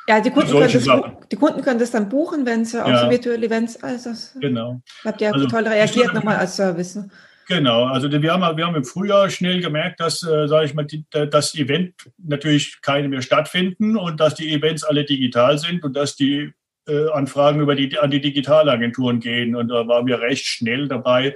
Ja, 0.08 0.20
die 0.20 0.32
Kunden, 0.32 0.52
können 0.52 0.74
das, 0.74 0.88
die 1.32 1.36
Kunden 1.36 1.62
können 1.62 1.80
das 1.80 1.92
dann 1.92 2.10
buchen, 2.10 2.46
wenn 2.46 2.66
sie 2.66 2.78
ja. 2.78 2.86
auch 2.86 3.04
so 3.04 3.10
virtuelle 3.10 3.46
Events. 3.46 3.82
Also, 3.84 4.12
genau. 4.40 4.82
Habt 5.06 5.22
ihr 5.22 5.34
also, 5.34 5.48
toll 5.48 5.68
reagiert 5.68 6.14
nochmal 6.14 6.38
als 6.38 6.56
Service. 6.56 6.96
Ne? 6.96 7.10
Genau, 7.48 7.86
also 7.86 8.10
wir 8.10 8.32
haben, 8.32 8.58
wir 8.58 8.66
haben 8.66 8.76
im 8.76 8.86
Frühjahr 8.86 9.30
schnell 9.30 9.62
gemerkt, 9.62 10.00
dass, 10.00 10.24
äh, 10.24 10.48
sage 10.48 10.66
ich 10.66 10.74
mal, 10.74 10.86
die, 10.86 11.06
das 11.10 11.54
Event 11.54 11.94
natürlich 12.18 12.82
keine 12.82 13.10
mehr 13.10 13.22
stattfinden 13.22 13.98
und 13.98 14.20
dass 14.20 14.36
die 14.36 14.54
Events 14.54 14.84
alle 14.84 15.04
digital 15.04 15.58
sind 15.58 15.84
und 15.84 15.96
dass 15.96 16.16
die 16.16 16.54
äh, 16.88 17.10
Anfragen 17.10 17.60
über 17.60 17.76
die, 17.76 18.00
an 18.00 18.10
die 18.10 18.22
Digitalagenturen 18.22 19.20
gehen. 19.20 19.56
Und 19.56 19.68
da 19.68 19.88
waren 19.88 20.08
wir 20.08 20.20
recht 20.20 20.46
schnell 20.46 20.88
dabei. 20.88 21.34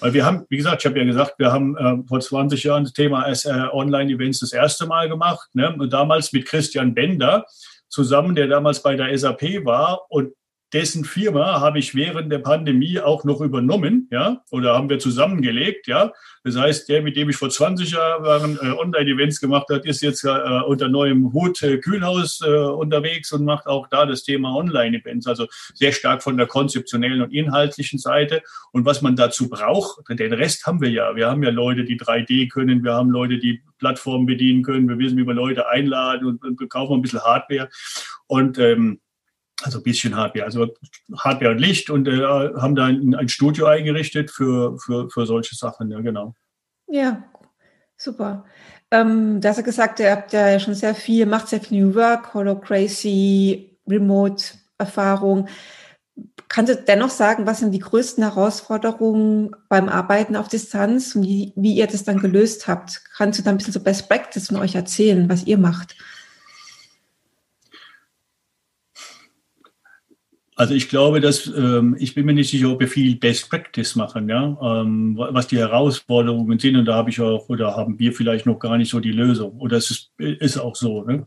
Weil 0.00 0.14
wir 0.14 0.24
haben, 0.24 0.44
wie 0.48 0.56
gesagt, 0.56 0.82
ich 0.82 0.86
habe 0.86 0.98
ja 0.98 1.04
gesagt, 1.04 1.38
wir 1.38 1.52
haben 1.52 1.76
äh, 1.76 2.08
vor 2.08 2.20
20 2.20 2.62
Jahren 2.64 2.84
das 2.84 2.92
Thema 2.94 3.28
äh, 3.28 3.68
Online-Events 3.72 4.40
das 4.40 4.52
erste 4.52 4.86
Mal 4.86 5.08
gemacht. 5.08 5.48
Ne? 5.54 5.74
Und 5.78 5.92
damals 5.92 6.32
mit 6.32 6.46
Christian 6.46 6.94
Bender 6.94 7.46
zusammen, 7.88 8.34
der 8.34 8.48
damals 8.48 8.82
bei 8.82 8.96
der 8.96 9.16
SAP 9.16 9.64
war. 9.64 10.06
Und 10.08 10.34
dessen 10.72 11.04
Firma 11.04 11.60
habe 11.60 11.78
ich 11.78 11.94
während 11.94 12.30
der 12.30 12.40
Pandemie 12.40 13.00
auch 13.00 13.24
noch 13.24 13.40
übernommen, 13.40 14.08
ja, 14.10 14.42
oder 14.50 14.74
haben 14.74 14.90
wir 14.90 14.98
zusammengelegt, 14.98 15.86
ja. 15.86 16.12
Das 16.44 16.56
heißt, 16.56 16.88
der, 16.88 17.02
mit 17.02 17.16
dem 17.16 17.30
ich 17.30 17.36
vor 17.36 17.48
20 17.48 17.92
Jahren 17.92 18.58
äh, 18.60 18.70
Online-Events 18.70 19.40
gemacht 19.40 19.66
habe, 19.70 19.88
ist 19.88 20.02
jetzt 20.02 20.24
äh, 20.24 20.28
unter 20.66 20.88
neuem 20.88 21.32
Hut 21.32 21.62
äh, 21.62 21.78
Kühlhaus 21.78 22.40
äh, 22.44 22.50
unterwegs 22.50 23.32
und 23.32 23.44
macht 23.44 23.66
auch 23.66 23.88
da 23.88 24.04
das 24.04 24.22
Thema 24.24 24.54
Online-Events, 24.54 25.26
also 25.26 25.46
sehr 25.74 25.92
stark 25.92 26.22
von 26.22 26.36
der 26.36 26.46
konzeptionellen 26.46 27.22
und 27.22 27.32
inhaltlichen 27.32 27.98
Seite. 27.98 28.42
Und 28.72 28.84
was 28.84 29.00
man 29.00 29.16
dazu 29.16 29.48
braucht, 29.48 30.02
den 30.08 30.32
Rest 30.32 30.66
haben 30.66 30.80
wir 30.80 30.90
ja. 30.90 31.16
Wir 31.16 31.30
haben 31.30 31.42
ja 31.42 31.50
Leute, 31.50 31.84
die 31.84 31.98
3D 31.98 32.50
können, 32.50 32.84
wir 32.84 32.92
haben 32.92 33.10
Leute, 33.10 33.38
die 33.38 33.62
Plattformen 33.78 34.26
bedienen 34.26 34.62
können, 34.62 34.88
wir 34.88 34.98
wissen, 34.98 35.16
wie 35.16 35.26
wir 35.26 35.34
Leute 35.34 35.68
einladen 35.68 36.26
und, 36.26 36.44
und 36.44 36.68
kaufen 36.68 36.94
ein 36.94 37.02
bisschen 37.02 37.22
Hardware. 37.22 37.68
Und 38.26 38.58
ähm, 38.58 39.00
also 39.62 39.78
ein 39.78 39.82
bisschen 39.82 40.16
Hardware, 40.16 40.44
also 40.44 40.66
Hardware 41.16 41.52
und 41.52 41.58
Licht 41.58 41.90
und 41.90 42.06
äh, 42.06 42.22
haben 42.22 42.74
da 42.74 42.86
ein, 42.86 43.14
ein, 43.14 43.28
Studio 43.28 43.66
eingerichtet 43.66 44.30
für, 44.30 44.78
für, 44.78 45.10
für 45.10 45.26
solche 45.26 45.54
Sachen, 45.54 45.90
ja, 45.90 46.00
genau. 46.00 46.34
Ja, 46.86 47.24
super. 47.96 48.44
Ähm, 48.90 49.40
da 49.40 49.50
hast 49.50 49.58
du 49.58 49.62
gesagt, 49.62 50.00
ihr 50.00 50.10
habt 50.10 50.32
ja 50.32 50.58
schon 50.58 50.74
sehr 50.74 50.94
viel, 50.94 51.26
macht 51.26 51.48
sehr 51.48 51.60
viel 51.60 51.80
New 51.80 51.94
Work, 51.94 52.32
Holocracy, 52.34 53.78
Remote-Erfahrung. 53.88 55.48
Kannst 56.48 56.72
du 56.72 56.76
dennoch 56.76 57.10
sagen, 57.10 57.46
was 57.46 57.58
sind 57.58 57.72
die 57.72 57.80
größten 57.80 58.24
Herausforderungen 58.24 59.54
beim 59.68 59.88
Arbeiten 59.88 60.36
auf 60.36 60.48
Distanz 60.48 61.14
und 61.14 61.24
wie, 61.24 61.52
wie 61.56 61.74
ihr 61.74 61.86
das 61.86 62.04
dann 62.04 62.18
gelöst 62.18 62.66
habt? 62.66 63.02
Kannst 63.16 63.38
du 63.38 63.42
da 63.42 63.50
ein 63.50 63.58
bisschen 63.58 63.74
so 63.74 63.80
Best 63.80 64.08
Practice 64.08 64.48
von 64.48 64.56
euch 64.56 64.74
erzählen, 64.74 65.28
was 65.28 65.44
ihr 65.44 65.58
macht? 65.58 65.96
Also 70.58 70.74
ich 70.74 70.88
glaube, 70.88 71.20
dass 71.20 71.46
ähm, 71.46 71.94
ich 72.00 72.16
bin 72.16 72.26
mir 72.26 72.32
nicht 72.32 72.50
sicher, 72.50 72.68
ob 72.72 72.80
wir 72.80 72.88
viel 72.88 73.14
Best 73.14 73.48
Practice 73.48 73.94
machen, 73.94 74.28
ja, 74.28 74.58
ähm, 74.60 75.16
was 75.16 75.46
die 75.46 75.56
Herausforderungen 75.56 76.58
sind. 76.58 76.76
Und 76.76 76.84
da 76.86 76.96
habe 76.96 77.10
ich 77.10 77.20
auch 77.20 77.48
oder 77.48 77.76
haben 77.76 77.96
wir 78.00 78.12
vielleicht 78.12 78.44
noch 78.44 78.58
gar 78.58 78.76
nicht 78.76 78.90
so 78.90 78.98
die 78.98 79.12
Lösung. 79.12 79.52
Oder 79.60 79.76
es 79.76 79.88
ist, 79.92 80.10
ist 80.18 80.58
auch 80.58 80.74
so. 80.74 81.04
Ne? 81.04 81.24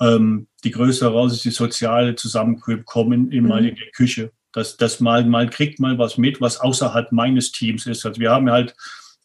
Ähm, 0.00 0.46
die 0.62 0.70
größte 0.70 1.06
Herausforderung 1.06 1.34
ist 1.34 1.44
die 1.44 1.50
soziale 1.50 2.14
Zusammenkommen 2.14 3.32
in, 3.32 3.46
mhm. 3.46 3.52
in 3.52 3.74
der 3.74 3.90
Küche. 3.96 4.30
Dass 4.52 4.76
das 4.76 5.00
mal 5.00 5.24
mal 5.24 5.50
kriegt 5.50 5.80
mal 5.80 5.98
was 5.98 6.16
mit, 6.16 6.40
was 6.40 6.60
außerhalb 6.60 7.10
meines 7.10 7.50
Teams 7.50 7.84
ist. 7.84 8.06
Also 8.06 8.20
wir 8.20 8.30
haben 8.30 8.48
halt 8.48 8.76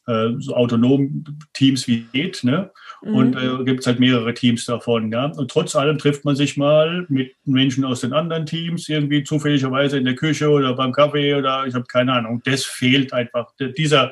äh, 0.08 0.30
so 0.40 0.56
autonom 0.56 1.24
Teams 1.54 1.88
wie 1.88 2.06
geht, 2.12 2.44
ne? 2.44 2.72
Und 3.02 3.36
mhm. 3.36 3.62
äh, 3.62 3.64
gibt 3.66 3.82
es 3.82 3.88
halt 3.88 4.00
mehrere 4.00 4.34
Teams 4.34 4.66
davon, 4.66 5.12
ja. 5.12 5.26
Und 5.26 5.52
trotz 5.52 5.76
allem 5.76 5.98
trifft 5.98 6.26
man 6.26 6.36
sich 6.36 6.58
mal 6.58 7.06
mit 7.10 7.36
Menschen 7.46 7.86
aus 7.86 8.02
den 8.02 8.14
anderen 8.14 8.46
Teams, 8.46 8.88
irgendwie 8.90 9.24
zufälligerweise 9.24 9.98
in 9.98 10.06
der 10.06 10.16
Küche 10.16 10.50
oder 10.50 10.74
beim 10.74 10.92
Kaffee 10.92 11.36
oder 11.36 11.66
ich 11.66 11.74
habe 11.74 11.86
keine 11.86 12.14
Ahnung. 12.14 12.42
Das 12.46 12.66
fehlt 12.66 13.14
einfach. 13.14 13.52
Dieser 13.78 14.12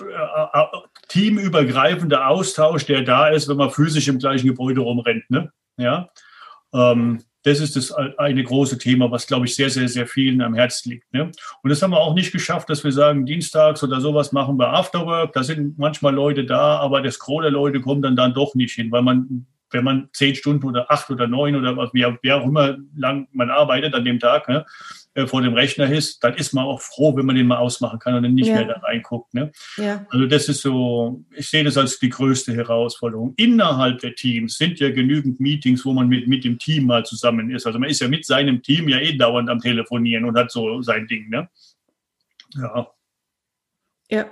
äh, 0.00 0.64
teamübergreifende 1.08 2.26
Austausch, 2.26 2.84
der 2.86 3.02
da 3.02 3.28
ist, 3.28 3.48
wenn 3.48 3.56
man 3.56 3.70
physisch 3.70 4.08
im 4.08 4.18
gleichen 4.18 4.48
Gebäude 4.48 4.80
rumrennt, 4.80 5.30
ne? 5.30 5.52
Ja. 5.76 6.08
Ähm, 6.72 7.22
das 7.46 7.60
ist 7.60 7.76
das 7.76 7.92
eine 7.92 8.42
große 8.42 8.76
Thema, 8.76 9.08
was, 9.12 9.28
glaube 9.28 9.46
ich, 9.46 9.54
sehr, 9.54 9.70
sehr, 9.70 9.86
sehr 9.86 10.08
vielen 10.08 10.42
am 10.42 10.54
Herzen 10.54 10.90
liegt. 10.90 11.14
Ne? 11.14 11.30
Und 11.62 11.70
das 11.70 11.80
haben 11.80 11.92
wir 11.92 12.00
auch 12.00 12.14
nicht 12.14 12.32
geschafft, 12.32 12.68
dass 12.68 12.82
wir 12.82 12.90
sagen, 12.90 13.24
dienstags 13.24 13.84
oder 13.84 14.00
sowas 14.00 14.32
machen 14.32 14.58
wir 14.58 14.72
Afterwork. 14.72 15.32
Da 15.32 15.44
sind 15.44 15.78
manchmal 15.78 16.12
Leute 16.12 16.44
da, 16.44 16.78
aber 16.78 17.02
der 17.02 17.12
Leute 17.50 17.80
kommt 17.80 18.04
dann, 18.04 18.16
dann 18.16 18.34
doch 18.34 18.56
nicht 18.56 18.74
hin, 18.74 18.90
weil 18.90 19.02
man, 19.02 19.46
wenn 19.70 19.84
man 19.84 20.08
zehn 20.12 20.34
Stunden 20.34 20.66
oder 20.66 20.90
acht 20.90 21.08
oder 21.08 21.28
neun 21.28 21.54
oder 21.54 21.76
wie, 21.92 22.04
wie 22.20 22.32
auch 22.32 22.44
immer 22.44 22.78
lang 22.96 23.28
man 23.30 23.50
arbeitet 23.50 23.94
an 23.94 24.04
dem 24.04 24.18
Tag, 24.18 24.48
ne, 24.48 24.66
äh, 25.16 25.26
vor 25.26 25.40
dem 25.40 25.54
Rechner 25.54 25.90
ist, 25.90 26.22
dann 26.22 26.34
ist 26.34 26.52
man 26.52 26.66
auch 26.66 26.82
froh, 26.82 27.16
wenn 27.16 27.24
man 27.24 27.36
den 27.36 27.46
mal 27.46 27.56
ausmachen 27.56 27.98
kann 27.98 28.14
und 28.14 28.22
dann 28.22 28.34
nicht 28.34 28.48
ja. 28.48 28.56
mehr 28.56 28.66
da 28.66 28.80
reinguckt. 28.80 29.32
Ne? 29.32 29.50
Ja. 29.78 30.06
Also 30.10 30.26
das 30.26 30.48
ist 30.50 30.60
so, 30.60 31.24
ich 31.34 31.48
sehe 31.48 31.64
das 31.64 31.78
als 31.78 31.98
die 31.98 32.10
größte 32.10 32.54
Herausforderung. 32.54 33.32
Innerhalb 33.38 34.00
der 34.00 34.14
Teams 34.14 34.58
sind 34.58 34.78
ja 34.78 34.90
genügend 34.90 35.40
Meetings, 35.40 35.86
wo 35.86 35.94
man 35.94 36.08
mit, 36.08 36.28
mit 36.28 36.44
dem 36.44 36.58
Team 36.58 36.84
mal 36.84 37.06
zusammen 37.06 37.50
ist. 37.50 37.66
Also 37.66 37.78
man 37.78 37.88
ist 37.88 38.02
ja 38.02 38.08
mit 38.08 38.26
seinem 38.26 38.62
Team 38.62 38.90
ja 38.90 38.98
eh 38.98 39.16
dauernd 39.16 39.48
am 39.48 39.58
Telefonieren 39.58 40.26
und 40.26 40.36
hat 40.36 40.50
so 40.50 40.82
sein 40.82 41.06
Ding. 41.06 41.30
Ne? 41.30 41.48
Ja. 42.54 42.86
Ja. 44.10 44.26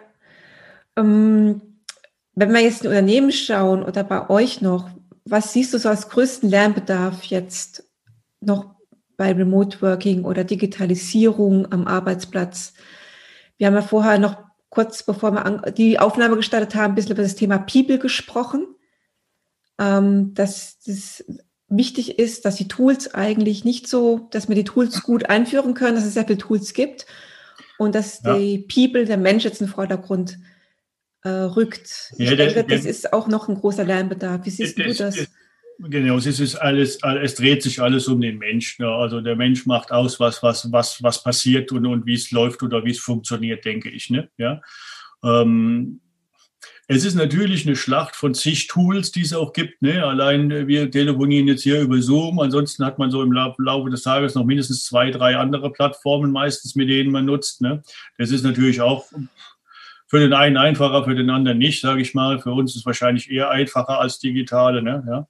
Ähm, 0.97 1.63
wenn 2.35 2.53
wir 2.53 2.61
jetzt 2.61 2.83
in 2.83 2.89
Unternehmen 2.89 3.33
schauen 3.33 3.83
oder 3.83 4.05
bei 4.05 4.29
euch 4.29 4.61
noch, 4.61 4.91
was 5.25 5.55
siehst 5.55 5.73
du 5.73 5.79
so 5.79 5.89
als 5.89 6.11
größten 6.11 6.51
Lernbedarf 6.51 7.25
jetzt 7.25 7.91
noch 8.41 8.74
bei 9.17 9.33
Remote 9.33 9.81
Working 9.83 10.25
oder 10.25 10.45
Digitalisierung 10.45 11.71
am 11.73 11.87
Arbeitsplatz. 11.87 12.75
Wir 13.57 13.69
haben 13.69 13.75
ja 13.75 13.83
vorher 13.83 14.19
noch 14.19 14.45
kurz 14.75 15.05
bevor 15.05 15.31
wir 15.33 15.73
die 15.73 15.99
Aufnahme 15.99 16.37
gestartet 16.37 16.75
haben, 16.75 16.93
ein 16.93 16.95
bisschen 16.95 17.13
über 17.13 17.23
das 17.23 17.37
Thema 17.37 17.59
People 17.59 17.99
gesprochen, 17.99 18.67
ähm, 19.79 20.35
dass 20.35 20.81
das 20.81 21.25
wichtig 21.69 22.19
ist, 22.19 22.45
dass 22.45 22.57
die 22.57 22.69
Tools 22.69 23.15
eigentlich 23.15 23.65
nicht 23.65 23.89
so, 23.89 24.29
dass 24.31 24.49
wir 24.49 24.57
die 24.57 24.65
Tools 24.65 25.03
gut 25.03 25.31
einführen 25.31 25.75
können, 25.75 25.97
dass 25.97 26.05
es 26.05 26.15
sehr 26.15 26.27
viele 26.27 26.39
Tools 26.39 26.75
gibt 26.75 27.07
und 27.79 27.95
dass 27.95 28.23
ja. 28.23 28.37
die 28.37 28.59
People, 28.59 29.05
der 29.05 29.17
Mensch 29.17 29.45
jetzt 29.45 29.61
in 29.61 29.67
den 29.67 29.73
Vordergrund 29.73 30.39
äh, 31.23 31.29
rückt. 31.29 32.13
Ich 32.19 32.31
ja, 32.31 32.37
denke, 32.37 32.65
das, 32.65 32.83
das, 32.83 32.85
ist 32.85 33.13
auch 33.13 33.29
noch 33.29 33.49
ein 33.49 33.55
großer 33.55 33.85
Lernbedarf. 33.85 34.45
Wie 34.45 34.51
siehst 34.51 34.79
das, 34.79 34.97
du 34.97 35.05
das? 35.05 35.29
Genau, 35.79 36.17
es 36.17 36.27
ist 36.27 36.57
alles, 36.57 36.99
es 37.03 37.35
dreht 37.35 37.63
sich 37.63 37.83
alles 37.83 38.07
um 38.07 38.21
den 38.21 38.39
Menschen. 38.39 38.85
Also 38.85 39.21
der 39.21 39.37
Mensch 39.37 39.67
macht 39.67 39.91
aus, 39.91 40.21
was, 40.21 40.43
was, 40.43 40.71
was, 40.71 41.03
was 41.03 41.23
passiert 41.23 41.73
und, 41.73 41.85
und 41.87 42.07
wie 42.07 42.15
es 42.15 42.31
läuft 42.31 42.63
oder 42.63 42.85
wie 42.85 42.93
es 42.93 43.01
funktioniert, 43.01 43.65
denke 43.65 43.91
ich. 43.91 44.09
Ne? 44.09 44.29
Ja. 44.39 44.61
Ähm, 45.25 46.01
es 46.87 47.05
ist 47.05 47.15
natürlich 47.15 47.67
eine 47.67 47.77
Schlacht 47.77 48.15
von 48.15 48.35
zig 48.35 48.67
Tools, 48.67 49.11
die 49.11 49.23
es 49.23 49.33
auch 49.33 49.53
gibt. 49.53 49.81
Ne? 49.81 50.05
Allein 50.05 50.51
äh, 50.51 50.67
wir 50.67 50.91
telefonieren 50.91 51.49
jetzt 51.49 51.63
hier 51.63 51.81
über 51.81 52.01
Zoom. 52.01 52.39
Ansonsten 52.41 52.85
hat 52.85 52.99
man 52.99 53.11
so 53.11 53.23
im 53.23 53.33
Laufe 53.33 53.91
des 53.91 54.03
Tages 54.03 54.35
noch 54.35 54.45
mindestens 54.45 54.85
zwei, 54.85 55.11
drei 55.11 55.37
andere 55.37 55.73
Plattformen 55.73 56.31
meistens, 56.31 56.75
mit 56.75 56.91
denen 56.91 57.11
man 57.11 57.25
nutzt. 57.25 57.63
Ne? 57.63 57.83
Das 58.19 58.31
ist 58.31 58.45
natürlich 58.45 58.81
auch 58.81 59.07
für 60.07 60.21
den 60.21 60.35
einen 60.35 60.59
einfacher, 60.59 61.05
für 61.05 61.15
den 61.15 61.31
anderen 61.31 61.59
nicht, 61.59 61.81
sage 61.81 62.03
ich 62.03 62.15
mal. 62.15 62.39
Für 62.39 62.53
uns 62.53 62.73
ist 62.73 62.81
es 62.81 62.87
wahrscheinlich 62.87 63.31
eher 63.31 63.51
einfacher 63.51 64.01
als 64.01 64.19
digitale. 64.19 64.83
Ne? 64.83 65.05
Ja. 65.09 65.27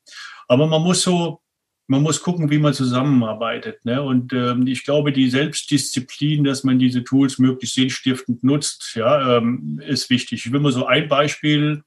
Aber 0.49 0.67
man 0.67 0.83
muss 0.83 1.03
so, 1.03 1.41
man 1.87 2.03
muss 2.03 2.23
gucken, 2.23 2.51
wie 2.51 2.59
man 2.59 2.75
zusammenarbeitet. 2.75 3.85
Ne? 3.85 4.03
Und 4.03 4.33
ähm, 4.33 4.67
ich 4.67 4.85
glaube, 4.85 5.13
die 5.13 5.29
Selbstdisziplin, 5.29 6.45
dass 6.45 6.65
man 6.65 6.79
diese 6.79 7.05
Tools 7.05 7.39
möglichst 7.39 7.75
sinnstiftend 7.75 8.43
nutzt, 8.43 8.95
ja, 8.95 9.37
ähm, 9.37 9.81
ist 9.87 10.11
wichtig. 10.11 10.47
Ich 10.47 10.53
will 10.53 10.61
mal 10.61 10.73
so 10.73 10.87
ein 10.87 11.09
Beispiel 11.09 11.83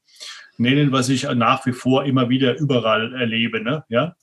nennen, 0.58 0.92
was 0.92 1.10
ich 1.10 1.24
nach 1.24 1.66
wie 1.66 1.72
vor 1.72 2.06
immer 2.06 2.30
wieder 2.30 2.58
überall 2.58 3.14
erlebe. 3.14 3.62
Ne? 3.62 3.84
Ja? 3.90 4.16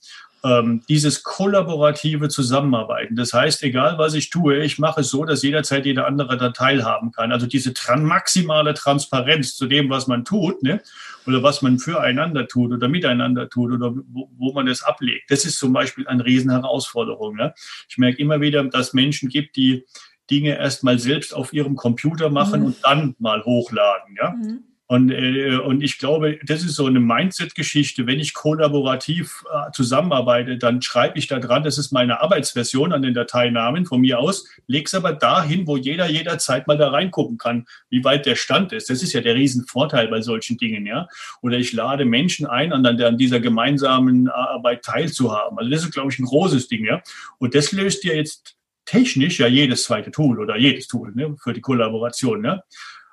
Ähm, 0.45 0.83
dieses 0.87 1.23
kollaborative 1.23 2.29
Zusammenarbeiten. 2.29 3.15
Das 3.15 3.33
heißt, 3.33 3.63
egal 3.63 3.97
was 3.97 4.13
ich 4.13 4.29
tue, 4.29 4.63
ich 4.63 4.77
mache 4.77 5.01
es 5.01 5.09
so, 5.09 5.25
dass 5.25 5.41
jederzeit 5.41 5.87
jeder 5.87 6.05
andere 6.05 6.37
da 6.37 6.51
teilhaben 6.51 7.11
kann. 7.11 7.31
Also 7.31 7.47
diese 7.47 7.73
tran 7.73 8.05
maximale 8.05 8.75
Transparenz 8.75 9.55
zu 9.55 9.65
dem, 9.65 9.89
was 9.89 10.05
man 10.05 10.23
tut, 10.23 10.61
ne? 10.61 10.81
oder 11.25 11.41
was 11.41 11.63
man 11.63 11.79
füreinander 11.79 12.47
tut 12.47 12.71
oder 12.71 12.87
miteinander 12.87 13.49
tut 13.49 13.71
oder 13.71 13.95
wo, 13.95 14.29
wo 14.37 14.53
man 14.53 14.67
das 14.67 14.83
ablegt. 14.83 15.31
Das 15.31 15.45
ist 15.45 15.57
zum 15.57 15.73
Beispiel 15.73 16.07
eine 16.07 16.23
Riesenherausforderung. 16.23 17.35
Ne? 17.35 17.55
Ich 17.89 17.97
merke 17.97 18.19
immer 18.19 18.39
wieder, 18.39 18.63
dass 18.65 18.93
Menschen 18.93 19.29
gibt, 19.29 19.55
die 19.55 19.85
Dinge 20.29 20.59
erst 20.59 20.83
mal 20.83 20.99
selbst 20.99 21.33
auf 21.33 21.53
ihrem 21.53 21.75
Computer 21.75 22.29
machen 22.29 22.59
mhm. 22.59 22.65
und 22.67 22.77
dann 22.83 23.15
mal 23.17 23.43
hochladen. 23.43 24.15
Ja? 24.15 24.31
Mhm. 24.31 24.63
Und, 24.87 25.09
äh, 25.09 25.57
und 25.57 25.81
ich 25.81 25.97
glaube, 25.97 26.37
das 26.45 26.63
ist 26.63 26.75
so 26.75 26.85
eine 26.85 26.99
Mindset-Geschichte. 26.99 28.05
Wenn 28.05 28.19
ich 28.19 28.35
kollaborativ 28.35 29.43
äh, 29.51 29.71
zusammenarbeite, 29.71 30.57
dann 30.57 30.81
schreibe 30.83 31.17
ich 31.17 31.25
da 31.25 31.39
dran, 31.39 31.63
das 31.63 31.79
ist 31.79 31.91
meine 31.91 32.21
Arbeitsversion 32.21 32.93
an 32.93 33.01
den 33.01 33.15
Dateinamen 33.15 33.87
von 33.87 34.01
mir 34.01 34.19
aus, 34.19 34.47
lege 34.67 34.85
es 34.85 34.93
aber 34.93 35.13
dahin, 35.13 35.65
wo 35.65 35.75
jeder 35.75 36.07
jederzeit 36.07 36.67
mal 36.67 36.77
da 36.77 36.89
reingucken 36.89 37.39
kann, 37.39 37.65
wie 37.89 38.03
weit 38.03 38.27
der 38.27 38.35
Stand 38.35 38.73
ist. 38.73 38.91
Das 38.91 39.01
ist 39.01 39.13
ja 39.13 39.21
der 39.21 39.33
Riesenvorteil 39.33 40.07
bei 40.07 40.21
solchen 40.21 40.57
Dingen, 40.57 40.85
ja. 40.85 41.07
Oder 41.41 41.57
ich 41.57 41.73
lade 41.73 42.05
Menschen 42.05 42.45
ein, 42.45 42.71
an, 42.71 42.85
an 42.85 43.17
dieser 43.17 43.39
gemeinsamen 43.39 44.29
Arbeit 44.29 44.83
teilzuhaben. 44.83 45.57
Also 45.57 45.71
das 45.71 45.83
ist, 45.83 45.93
glaube 45.93 46.11
ich, 46.11 46.19
ein 46.19 46.25
großes 46.25 46.67
Ding, 46.67 46.85
ja. 46.85 47.01
Und 47.39 47.55
das 47.55 47.71
löst 47.71 48.03
ja 48.03 48.13
jetzt 48.13 48.55
technisch 48.85 49.39
ja 49.39 49.47
jedes 49.47 49.85
zweite 49.85 50.11
Tool 50.11 50.39
oder 50.39 50.57
jedes 50.57 50.87
Tool 50.87 51.11
ne, 51.15 51.35
für 51.41 51.53
die 51.53 51.61
Kollaboration, 51.61 52.41
ne. 52.41 52.61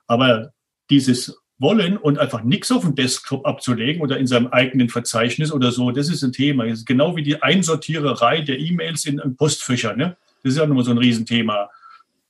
Aber 0.07 0.53
dieses 0.91 1.42
wollen 1.63 1.97
und 1.97 2.19
einfach 2.19 2.43
nichts 2.43 2.71
auf 2.71 2.83
dem 2.83 2.95
Desktop 2.95 3.47
abzulegen 3.47 4.03
oder 4.03 4.19
in 4.19 4.27
seinem 4.27 4.49
eigenen 4.49 4.91
Verzeichnis 4.91 5.53
oder 5.53 5.73
so, 5.73 5.91
das 5.91 6.11
ist 6.11 6.23
ein 6.23 6.33
Thema. 6.33 6.67
Das 6.67 6.81
ist 6.81 6.87
genau 6.87 7.17
wie 7.17 7.23
die 7.23 7.41
Einsortiererei 7.41 8.43
der 8.43 8.59
E-Mails 8.59 9.07
in 9.07 9.37
Postfächer. 9.37 9.97
Ne? 9.97 10.17
Das 10.43 10.53
ist 10.53 10.59
ja 10.59 10.67
nochmal 10.67 10.85
so 10.85 10.91
ein 10.91 10.99
Riesenthema. 10.99 11.71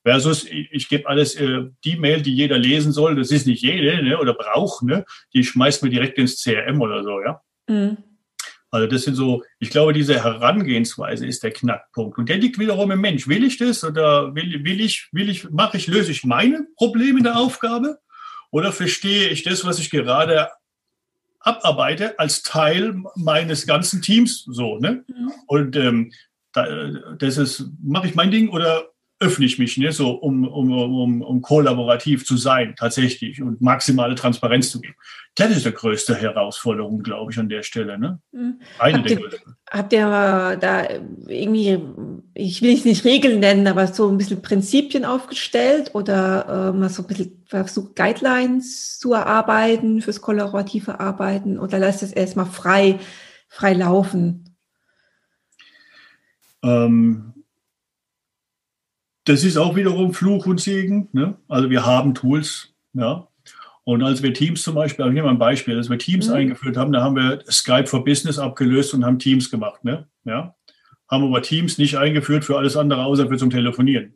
Versus, 0.04 0.46
ich, 0.46 0.88
gebe 0.88 1.08
alles, 1.08 1.34
äh, 1.36 1.64
die 1.84 1.96
Mail, 1.96 2.22
die 2.22 2.34
jeder 2.34 2.58
lesen 2.58 2.92
soll, 2.92 3.14
das 3.16 3.30
ist 3.30 3.46
nicht 3.46 3.62
jede 3.62 4.02
ne, 4.02 4.18
oder 4.18 4.34
braucht, 4.34 4.82
ne, 4.82 5.04
die 5.32 5.44
schmeißt 5.44 5.84
mir 5.84 5.90
direkt 5.90 6.18
ins 6.18 6.42
CRM 6.42 6.80
oder 6.80 7.04
so, 7.04 7.20
ja. 7.20 7.40
Mhm. 7.68 7.98
Also 8.72 8.86
das 8.88 9.02
sind 9.02 9.14
so, 9.14 9.44
ich 9.60 9.70
glaube, 9.70 9.92
diese 9.92 10.24
Herangehensweise 10.24 11.26
ist 11.26 11.42
der 11.42 11.52
Knackpunkt. 11.52 12.18
Und 12.18 12.28
der 12.28 12.38
liegt 12.38 12.58
wiederum 12.58 12.90
im 12.90 13.00
Mensch. 13.00 13.28
Will 13.28 13.44
ich 13.44 13.58
das 13.58 13.84
oder 13.84 14.34
will, 14.34 14.64
will 14.64 14.80
ich, 14.80 15.08
will 15.12 15.28
ich, 15.28 15.50
mache 15.50 15.76
ich, 15.76 15.86
löse 15.86 16.10
ich 16.10 16.24
meine 16.24 16.66
Probleme 16.76 17.18
in 17.18 17.24
der 17.24 17.36
Aufgabe? 17.36 17.98
Oder 18.52 18.70
verstehe 18.70 19.30
ich 19.30 19.42
das, 19.42 19.64
was 19.64 19.80
ich 19.80 19.90
gerade 19.90 20.50
abarbeite, 21.40 22.18
als 22.20 22.42
Teil 22.42 22.94
meines 23.16 23.66
ganzen 23.66 24.00
Teams 24.02 24.44
so, 24.46 24.78
ne? 24.78 25.04
Mhm. 25.08 25.32
Und 25.46 25.76
ähm, 25.76 26.12
da, 26.52 26.66
das 27.18 27.38
ist, 27.38 27.64
mache 27.82 28.06
ich 28.06 28.14
mein 28.14 28.30
Ding 28.30 28.50
oder 28.50 28.92
öffne 29.22 29.46
ich 29.46 29.58
mich, 29.58 29.78
ne, 29.78 29.92
so 29.92 30.10
um, 30.10 30.46
um, 30.46 30.72
um, 30.72 31.22
um 31.22 31.42
kollaborativ 31.42 32.26
zu 32.26 32.36
sein, 32.36 32.74
tatsächlich 32.76 33.40
und 33.40 33.60
maximale 33.60 34.16
Transparenz 34.16 34.70
zu 34.70 34.80
geben. 34.80 34.96
Das 35.36 35.56
ist 35.56 35.64
die 35.64 35.72
größte 35.72 36.14
Herausforderung, 36.14 37.02
glaube 37.02 37.30
ich, 37.30 37.38
an 37.38 37.48
der 37.48 37.62
Stelle. 37.62 37.98
Ne? 37.98 38.18
Mhm. 38.32 38.60
Eine 38.78 38.98
habt 38.98 39.10
der 39.10 39.18
ihr. 39.18 39.30
Habt 39.70 39.92
ihr 39.92 40.58
da 40.60 40.88
irgendwie, 41.28 41.78
ich 42.34 42.60
will 42.60 42.74
es 42.74 42.84
nicht 42.84 43.04
Regeln 43.04 43.40
nennen, 43.40 43.66
aber 43.66 43.86
so 43.86 44.10
ein 44.10 44.18
bisschen 44.18 44.42
Prinzipien 44.42 45.04
aufgestellt 45.04 45.94
oder 45.94 46.72
äh, 46.74 46.76
mal 46.76 46.90
so 46.90 47.02
ein 47.02 47.08
bisschen 47.08 47.41
versucht, 47.60 47.96
Guidelines 47.96 48.98
zu 48.98 49.12
erarbeiten 49.12 50.00
fürs 50.00 50.20
kollaborative 50.20 51.00
Arbeiten 51.00 51.58
oder 51.58 51.78
lasst 51.78 52.02
es 52.02 52.12
erstmal 52.12 52.46
frei, 52.46 52.98
frei 53.48 53.74
laufen? 53.74 54.56
Ähm, 56.62 57.32
das 59.24 59.44
ist 59.44 59.56
auch 59.56 59.76
wiederum 59.76 60.14
Fluch 60.14 60.46
und 60.46 60.60
Segen. 60.60 61.08
Ne? 61.12 61.36
Also 61.48 61.70
wir 61.70 61.84
haben 61.84 62.14
Tools, 62.14 62.74
ja. 62.94 63.28
Und 63.84 64.02
als 64.04 64.22
wir 64.22 64.32
Teams 64.32 64.62
zum 64.62 64.76
Beispiel, 64.76 65.04
nehme 65.06 65.22
mal 65.22 65.30
ein 65.30 65.38
Beispiel, 65.38 65.76
als 65.76 65.90
wir 65.90 65.98
Teams 65.98 66.28
mhm. 66.28 66.34
eingeführt 66.34 66.76
haben, 66.76 66.92
da 66.92 67.02
haben 67.02 67.16
wir 67.16 67.42
Skype 67.50 67.88
for 67.88 68.04
Business 68.04 68.38
abgelöst 68.38 68.94
und 68.94 69.04
haben 69.04 69.18
Teams 69.18 69.50
gemacht, 69.50 69.82
ne? 69.84 70.06
Ja. 70.24 70.54
Haben 71.08 71.24
aber 71.24 71.42
Teams 71.42 71.78
nicht 71.78 71.96
eingeführt 71.98 72.44
für 72.44 72.56
alles 72.56 72.76
andere, 72.76 73.04
außer 73.04 73.28
für 73.28 73.36
zum 73.36 73.50
Telefonieren. 73.50 74.14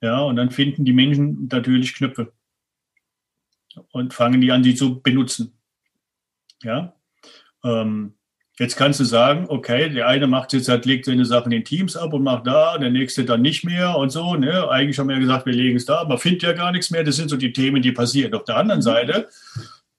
Ja, 0.00 0.20
und 0.20 0.36
dann 0.36 0.50
finden 0.50 0.84
die 0.84 0.92
Menschen 0.92 1.48
natürlich 1.50 1.94
Knöpfe 1.94 2.32
und 3.92 4.14
fangen 4.14 4.40
die 4.40 4.52
an, 4.52 4.62
die 4.62 4.74
zu 4.74 5.00
benutzen. 5.00 5.58
Ja. 6.62 6.94
Ähm, 7.64 8.14
Jetzt 8.58 8.74
kannst 8.74 8.98
du 8.98 9.04
sagen, 9.04 9.46
okay, 9.48 9.88
der 9.88 10.08
eine 10.08 10.26
macht 10.26 10.52
jetzt 10.52 10.68
halt, 10.68 10.84
legt 10.84 11.04
seine 11.04 11.24
Sachen 11.24 11.52
in 11.52 11.64
Teams 11.64 11.96
ab 11.96 12.12
und 12.12 12.24
macht 12.24 12.48
da, 12.48 12.76
der 12.76 12.90
nächste 12.90 13.24
dann 13.24 13.40
nicht 13.40 13.64
mehr 13.64 13.96
und 13.96 14.10
so. 14.10 14.34
Ne? 14.34 14.68
Eigentlich 14.68 14.98
haben 14.98 15.08
wir 15.08 15.14
ja 15.14 15.20
gesagt, 15.20 15.46
wir 15.46 15.52
legen 15.52 15.76
es 15.76 15.84
da, 15.84 16.04
man 16.04 16.18
findet 16.18 16.42
ja 16.42 16.52
gar 16.54 16.72
nichts 16.72 16.90
mehr. 16.90 17.04
Das 17.04 17.14
sind 17.14 17.28
so 17.28 17.36
die 17.36 17.52
Themen, 17.52 17.82
die 17.82 17.92
passieren. 17.92 18.34
Auf 18.34 18.42
der 18.44 18.56
anderen 18.56 18.82
Seite 18.82 19.28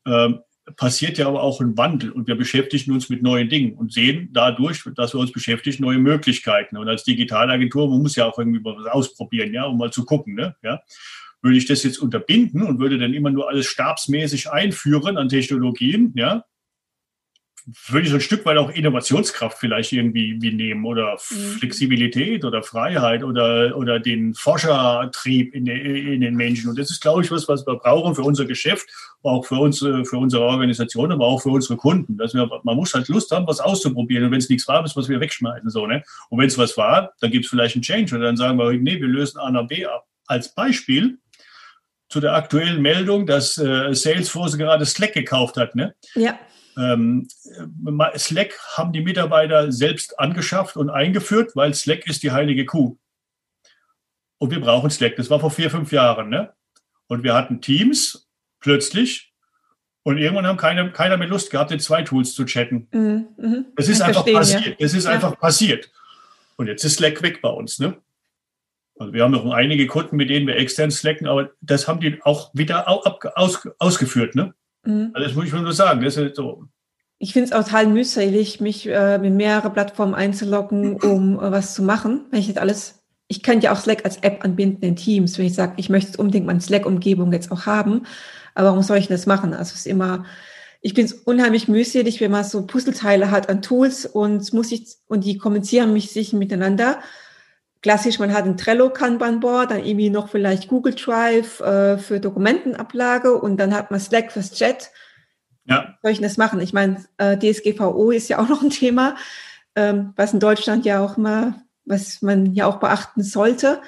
ähm, 0.06 0.41
passiert 0.75 1.17
ja 1.17 1.27
aber 1.27 1.41
auch 1.41 1.61
ein 1.61 1.77
Wandel 1.77 2.11
und 2.11 2.27
wir 2.27 2.35
beschäftigen 2.35 2.91
uns 2.91 3.09
mit 3.09 3.21
neuen 3.21 3.49
Dingen 3.49 3.73
und 3.73 3.93
sehen 3.93 4.29
dadurch, 4.31 4.83
dass 4.95 5.13
wir 5.13 5.19
uns 5.19 5.31
beschäftigen, 5.31 5.83
neue 5.83 5.99
Möglichkeiten. 5.99 6.77
Und 6.77 6.88
als 6.88 7.03
Digitalagentur, 7.03 7.89
man 7.89 8.01
muss 8.01 8.15
ja 8.15 8.25
auch 8.25 8.38
irgendwie 8.38 8.63
was 8.63 8.85
ausprobieren, 8.85 9.53
ja, 9.53 9.65
um 9.65 9.77
mal 9.77 9.91
zu 9.91 10.05
gucken, 10.05 10.35
ne? 10.35 10.55
ja. 10.63 10.81
Würde 11.41 11.57
ich 11.57 11.65
das 11.65 11.83
jetzt 11.83 11.99
unterbinden 11.99 12.63
und 12.63 12.79
würde 12.79 12.97
dann 12.97 13.13
immer 13.13 13.31
nur 13.31 13.47
alles 13.49 13.65
stabsmäßig 13.67 14.51
einführen 14.51 15.17
an 15.17 15.29
Technologien, 15.29 16.11
ja, 16.15 16.43
würde 17.88 18.03
ich 18.03 18.09
so 18.09 18.15
ein 18.15 18.21
Stück 18.21 18.45
weit 18.45 18.57
auch 18.57 18.69
Innovationskraft 18.69 19.57
vielleicht 19.57 19.91
irgendwie 19.91 20.38
wie 20.41 20.51
nehmen 20.51 20.85
oder 20.85 21.13
mhm. 21.13 21.57
Flexibilität 21.59 22.45
oder 22.45 22.63
Freiheit 22.63 23.23
oder, 23.23 23.75
oder 23.75 23.99
den 23.99 24.33
Forschertrieb 24.33 25.53
in, 25.53 25.67
in 25.67 26.21
den 26.21 26.35
Menschen. 26.35 26.69
Und 26.69 26.79
das 26.79 26.89
ist, 26.89 27.01
glaube 27.01 27.23
ich, 27.23 27.31
was, 27.31 27.47
was 27.47 27.65
wir 27.65 27.75
brauchen 27.75 28.15
für 28.15 28.23
unser 28.23 28.45
Geschäft, 28.45 28.88
auch 29.23 29.45
für, 29.45 29.55
uns, 29.55 29.79
für 29.79 30.17
unsere 30.17 30.43
Organisation, 30.43 31.11
aber 31.11 31.25
auch 31.25 31.41
für 31.41 31.49
unsere 31.49 31.77
Kunden. 31.77 32.17
Dass 32.17 32.33
wir, 32.33 32.49
man 32.63 32.75
muss 32.75 32.93
halt 32.93 33.07
Lust 33.07 33.31
haben, 33.31 33.47
was 33.47 33.59
auszuprobieren. 33.59 34.25
Und 34.25 34.31
wenn 34.31 34.39
es 34.39 34.49
nichts 34.49 34.67
war, 34.67 34.81
müssen 34.81 34.95
wir 34.95 35.01
es 35.01 35.09
wieder 35.09 35.21
wegschneiden. 35.21 35.69
So, 35.69 35.87
ne? 35.87 36.03
Und 36.29 36.39
wenn 36.39 36.48
es 36.48 36.57
was 36.57 36.77
war, 36.77 37.13
dann 37.20 37.31
gibt 37.31 37.46
es 37.46 37.50
vielleicht 37.50 37.75
einen 37.75 37.83
Change. 37.83 38.15
Und 38.15 38.22
dann 38.22 38.37
sagen 38.37 38.57
wir, 38.57 38.72
nee, 38.74 39.00
wir 39.00 39.07
lösen 39.07 39.39
A 39.39 39.51
nach 39.51 39.67
B 39.67 39.85
ab. 39.85 40.05
Als 40.27 40.53
Beispiel 40.53 41.17
zu 42.09 42.20
der 42.20 42.33
aktuellen 42.33 42.81
Meldung, 42.81 43.25
dass 43.25 43.57
äh, 43.57 43.94
Salesforce 43.94 44.57
gerade 44.57 44.85
Slack 44.85 45.13
gekauft 45.13 45.57
hat. 45.57 45.75
Ne? 45.75 45.96
Ja. 46.15 46.39
Ähm, 46.77 47.27
Slack 48.18 48.58
haben 48.75 48.94
die 48.94 49.01
Mitarbeiter 49.01 49.72
selbst 49.72 50.20
angeschafft 50.20 50.77
und 50.77 50.90
eingeführt, 50.90 51.55
weil 51.55 51.74
Slack 51.74 52.08
ist 52.08 52.24
die 52.24 52.32
heilige 52.32 52.66
Kuh. 52.66 52.98
Und 54.38 54.51
wir 54.51 54.62
brauchen 54.62 54.90
Slack. 54.90 55.16
Das 55.18 55.29
war 55.29 55.40
vor 55.40 55.51
vier, 55.51 55.70
fünf 55.70 55.92
Jahren. 55.92 56.29
Ne? 56.29 56.53
Und 57.08 57.24
wir 57.24 57.34
hatten 57.34 57.62
Teams 57.62 58.29
plötzlich 58.60 59.34
und 60.03 60.18
irgendwann 60.18 60.48
haben 60.48 60.58
keine, 60.58 60.92
keiner 60.92 61.18
mehr 61.18 61.27
Lust 61.27 61.51
gehabt, 61.51 61.72
in 61.72 61.79
zwei 61.79 62.03
Tools 62.03 62.34
zu 62.34 62.46
chatten. 62.46 62.88
Mhm. 62.92 63.27
mhm. 63.38 63.66
Es 63.75 63.90
ist 63.90 64.01
einfach 64.01 64.25
passiert. 64.25 64.66
Ja. 64.66 64.75
Es 64.79 64.94
ist 64.94 65.05
ja. 65.05 65.12
einfach 65.12 65.38
passiert. 65.40 65.92
Und 66.55 66.68
jetzt 66.68 66.84
ist 66.84 66.96
Slack 66.96 67.22
weg 67.22 67.42
bei 67.42 67.50
uns. 67.50 67.79
Ne? 67.79 67.98
Also 68.98 69.14
wir 69.14 69.24
haben 69.24 69.32
noch 69.32 69.50
einige 69.51 69.88
Kunden, 69.88 70.18
mit 70.18 70.29
denen 70.29 70.46
wir 70.46 70.58
extern 70.58 70.92
slacken, 70.92 71.25
aber 71.25 71.51
das 71.62 71.88
haben 71.88 72.01
die 72.01 72.22
auch 72.24 72.51
wieder 72.53 72.88
aus, 72.90 73.68
ausgeführt. 73.77 74.36
Ne? 74.36 74.53
Mhm. 74.83 75.11
Also 75.13 75.27
das 75.27 75.35
muss 75.35 75.46
ich 75.46 75.53
nur 75.53 75.74
sagen. 75.74 76.01
Das 76.03 76.18
ist 76.18 76.35
so. 76.35 76.65
Ich 77.18 77.33
finde 77.33 77.48
es 77.48 77.53
auch 77.53 77.63
total 77.63 77.87
mühselig, 77.87 78.61
mich 78.61 78.87
äh, 78.87 79.18
mit 79.18 79.33
mehreren 79.33 79.74
Plattformen 79.74 80.15
einzuloggen, 80.15 80.96
um 80.96 81.37
äh, 81.37 81.51
was 81.51 81.74
zu 81.74 81.83
machen. 81.83 82.25
Wenn 82.31 82.39
ich 82.39 82.48
jetzt 82.48 82.59
alles, 82.59 83.03
ich 83.27 83.44
könnte 83.44 83.65
ja 83.65 83.74
auch 83.74 83.79
Slack 83.79 84.05
als 84.05 84.18
App 84.18 84.44
anbinden 84.46 84.83
in 84.83 84.96
Teams, 84.96 85.37
wenn 85.37 85.46
ich 85.46 85.53
sage, 85.53 85.74
ich 85.77 85.89
möchte 85.89 86.18
unbedingt 86.18 86.46
meine 86.46 86.61
Slack-Umgebung 86.61 87.33
jetzt 87.33 87.51
auch 87.51 87.65
haben. 87.65 88.03
Aber 88.55 88.70
warum 88.70 88.83
soll 88.83 88.98
ich 88.98 89.07
das 89.07 89.25
machen? 89.25 89.53
Also 89.53 89.74
es 89.74 89.81
ist 89.81 89.87
immer, 89.87 90.25
ich 90.81 90.94
bin 90.94 91.11
unheimlich 91.25 91.68
mühselig, 91.68 92.22
wenn 92.22 92.31
man 92.31 92.46
so 92.46 92.65
Puzzleteile 92.65 93.31
hat 93.31 93.50
an 93.50 93.61
Tools 93.61 94.05
und 94.05 94.53
muss 94.53 94.72
ich, 94.72 94.96
und 95.07 95.25
die 95.25 95.37
kommunizieren 95.37 95.92
mich 95.92 96.11
sich 96.11 96.31
miteinander. 96.31 97.00
Klassisch, 97.81 98.20
man 98.20 98.33
hat 98.33 98.46
ein 98.46 98.57
Trello 98.57 98.89
Kanban-Board, 98.89 99.72
dann 99.72 99.85
irgendwie 99.85 100.09
noch 100.09 100.29
vielleicht 100.29 100.68
Google 100.68 100.96
Drive 100.96 101.61
äh, 101.61 101.98
für 101.98 102.20
Dokumentenablage 102.20 103.33
und 103.33 103.57
dann 103.57 103.74
hat 103.74 103.89
man 103.89 104.01
Slack 104.01 104.33
fürs 104.33 104.51
Chat. 104.51 104.92
Ja. 105.63 105.98
Soll 106.01 106.11
ich 106.11 106.20
das 106.20 106.37
machen? 106.37 106.59
Ich 106.59 106.74
meine, 106.74 107.05
äh, 107.18 107.37
DSGVO 107.37 108.11
ist 108.11 108.27
ja 108.27 108.39
auch 108.39 108.50
noch 108.50 108.61
ein 108.61 108.70
Thema, 108.70 109.15
ähm, 109.75 110.13
was 110.18 110.33
in 110.33 110.42
Deutschland 110.42 110.83
ja 110.83 111.00
auch 111.00 111.15
mal, 111.15 111.55
was 111.85 112.22
man 112.22 112.53
ja 112.53 112.65
auch 112.65 112.79
beachten 112.81 113.24
sollte. 113.24 113.81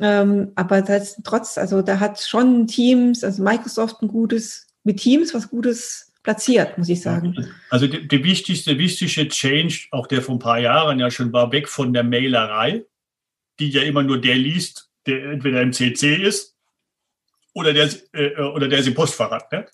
Ähm, 0.00 0.52
aber 0.54 0.82
das 0.82 1.20
trotz, 1.24 1.58
also 1.58 1.82
da 1.82 1.98
hat 1.98 2.20
schon 2.20 2.68
Teams, 2.68 3.24
also 3.24 3.42
Microsoft 3.42 4.00
ein 4.00 4.08
gutes, 4.08 4.68
mit 4.84 4.98
Teams 4.98 5.34
was 5.34 5.50
Gutes 5.50 6.12
platziert, 6.22 6.78
muss 6.78 6.88
ich 6.88 7.00
sagen. 7.00 7.34
Also 7.70 7.88
der 7.88 8.22
wichtigste, 8.22 8.78
wichtigste 8.78 9.26
Change, 9.26 9.88
auch 9.90 10.06
der 10.06 10.22
vor 10.22 10.36
ein 10.36 10.40
paar 10.40 10.60
Jahren 10.60 11.00
ja 11.00 11.10
schon 11.10 11.32
war, 11.32 11.50
weg 11.50 11.68
von 11.68 11.92
der 11.92 12.04
Mailerei 12.04 12.84
die 13.58 13.70
ja 13.70 13.82
immer 13.82 14.02
nur 14.02 14.20
der 14.20 14.36
liest, 14.36 14.90
der 15.06 15.24
entweder 15.24 15.62
im 15.62 15.72
CC 15.72 16.16
ist 16.16 16.56
oder 17.54 17.72
der, 17.72 17.90
äh, 18.12 18.40
oder 18.40 18.68
der 18.68 18.82
sie 18.82 18.92
Postfach 18.92 19.30
hat. 19.30 19.50
Ne? 19.52 19.66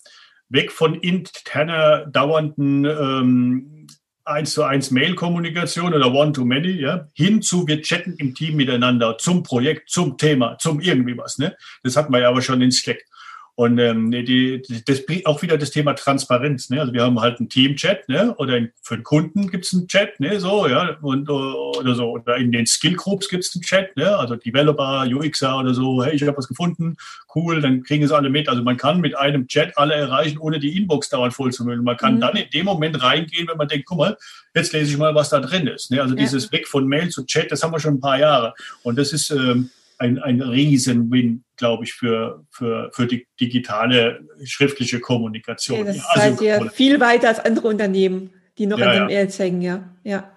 Weg 0.49 0.71
von 0.71 0.95
interner, 0.95 2.05
dauernden 2.05 2.85
ähm, 2.85 3.87
1 4.25 4.53
zu 4.53 4.63
1 4.63 4.91
Mail-Kommunikation 4.91 5.93
oder 5.93 6.11
One-to-Many, 6.11 6.81
ja, 6.81 7.07
hin 7.13 7.41
zu 7.41 7.67
wir 7.67 7.81
chatten 7.81 8.15
im 8.17 8.33
Team 8.33 8.55
miteinander 8.55 9.17
zum 9.19 9.43
Projekt, 9.43 9.89
zum 9.89 10.17
Thema, 10.17 10.57
zum 10.57 10.79
irgendwie 10.79 11.17
was. 11.17 11.37
Ne? 11.37 11.55
Das 11.83 11.95
hatten 11.95 12.11
wir 12.11 12.19
ja 12.19 12.29
aber 12.29 12.41
schon 12.41 12.61
in 12.61 12.71
Slack. 12.71 13.05
Und 13.57 13.79
ähm, 13.79 14.11
die, 14.11 14.61
das 14.85 15.03
auch 15.23 15.41
wieder 15.41 15.57
das 15.57 15.71
Thema 15.71 15.93
Transparenz. 15.93 16.69
Ne? 16.69 16.81
Also 16.81 16.91
wir 16.91 17.03
haben 17.03 17.21
halt 17.21 17.39
einen 17.39 17.47
Team-Chat, 17.47 18.09
ne? 18.09 18.35
oder 18.35 18.59
für 18.81 18.97
den 18.97 19.03
Kunden 19.03 19.49
gibt 19.49 19.65
es 19.65 19.73
einen 19.73 19.87
Chat, 19.87 20.19
ne? 20.19 20.41
so, 20.41 20.67
ja, 20.67 20.97
und, 21.01 21.29
oder 21.29 21.95
so. 21.95 22.11
Oder 22.11 22.35
in 22.35 22.51
den 22.51 22.65
Skill-Groups 22.65 23.29
gibt 23.29 23.45
es 23.45 23.55
einen 23.55 23.61
Chat, 23.61 23.95
ne? 23.95 24.13
also 24.17 24.35
Developer, 24.35 25.05
UXer 25.07 25.57
oder 25.57 25.73
so, 25.73 26.03
hey, 26.03 26.15
ich 26.15 26.23
habe 26.23 26.37
was 26.37 26.49
gefunden, 26.49 26.97
cool, 27.33 27.61
dann 27.61 27.83
kriegen 27.83 28.03
es 28.03 28.11
alle 28.11 28.29
mit. 28.29 28.49
Also 28.49 28.61
man 28.61 28.75
kann 28.75 28.99
mit 28.99 29.17
einem 29.17 29.47
Chat 29.47 29.77
alle 29.77 29.93
erreichen, 29.93 30.37
ohne 30.37 30.59
die 30.59 30.77
Inbox 30.77 31.07
dauernd 31.07 31.33
voll 31.33 31.53
zu 31.53 31.63
müllen. 31.63 31.85
Man 31.85 31.95
kann 31.95 32.15
mhm. 32.15 32.21
dann 32.21 32.35
in 32.35 32.49
dem 32.49 32.65
Moment 32.65 33.01
reingehen, 33.01 33.47
wenn 33.47 33.57
man 33.57 33.69
denkt, 33.69 33.85
guck 33.85 33.99
mal, 33.99 34.17
jetzt 34.53 34.73
lese 34.73 34.91
ich 34.91 34.97
mal, 34.97 35.15
was 35.15 35.29
da 35.29 35.39
drin 35.39 35.67
ist. 35.67 35.91
Ne? 35.91 36.01
Also 36.01 36.13
ja. 36.13 36.21
dieses 36.21 36.51
Weg 36.51 36.67
von 36.67 36.85
Mail 36.87 37.07
zu 37.07 37.25
Chat, 37.25 37.53
das 37.53 37.63
haben 37.63 37.71
wir 37.71 37.79
schon 37.79 37.95
ein 37.95 38.01
paar 38.01 38.19
Jahre. 38.19 38.53
Und 38.83 38.97
das 38.97 39.13
ist... 39.13 39.31
Ähm, 39.31 39.69
ein, 39.97 40.19
ein 40.19 40.41
Riesen-Win, 40.41 41.44
glaube 41.57 41.83
ich, 41.83 41.93
für, 41.93 42.45
für, 42.49 42.89
für 42.93 43.07
die 43.07 43.27
digitale 43.39 44.27
schriftliche 44.43 44.99
Kommunikation. 44.99 45.81
Okay, 45.81 45.93
das 45.93 46.05
also, 46.07 46.37
seid 46.37 46.41
ihr 46.41 46.69
viel 46.71 46.99
weiter 46.99 47.27
als 47.29 47.39
andere 47.39 47.67
Unternehmen, 47.67 48.33
die 48.57 48.65
noch 48.65 48.79
ja, 48.79 48.87
an 48.87 48.91
dem 48.93 48.99
ja. 49.01 49.05
Mails 49.05 49.39
hängen, 49.39 49.61
ja. 49.61 49.89
ja. 50.03 50.31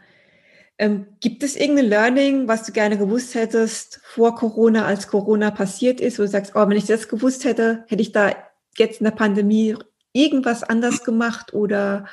Ähm, 0.78 1.06
gibt 1.20 1.42
es 1.42 1.56
irgendein 1.56 1.86
Learning, 1.86 2.48
was 2.48 2.64
du 2.64 2.72
gerne 2.72 2.96
gewusst 2.96 3.34
hättest 3.34 4.00
vor 4.04 4.36
Corona, 4.36 4.84
als 4.84 5.08
Corona 5.08 5.50
passiert 5.50 6.00
ist, 6.00 6.18
wo 6.18 6.22
du 6.22 6.28
sagst, 6.28 6.52
oh, 6.54 6.68
wenn 6.68 6.76
ich 6.76 6.86
das 6.86 7.08
gewusst 7.08 7.44
hätte, 7.44 7.84
hätte 7.88 8.02
ich 8.02 8.12
da 8.12 8.32
jetzt 8.76 9.00
in 9.00 9.04
der 9.04 9.10
Pandemie 9.10 9.76
irgendwas 10.12 10.62
anders 10.62 11.04
gemacht 11.04 11.52
oder 11.52 12.06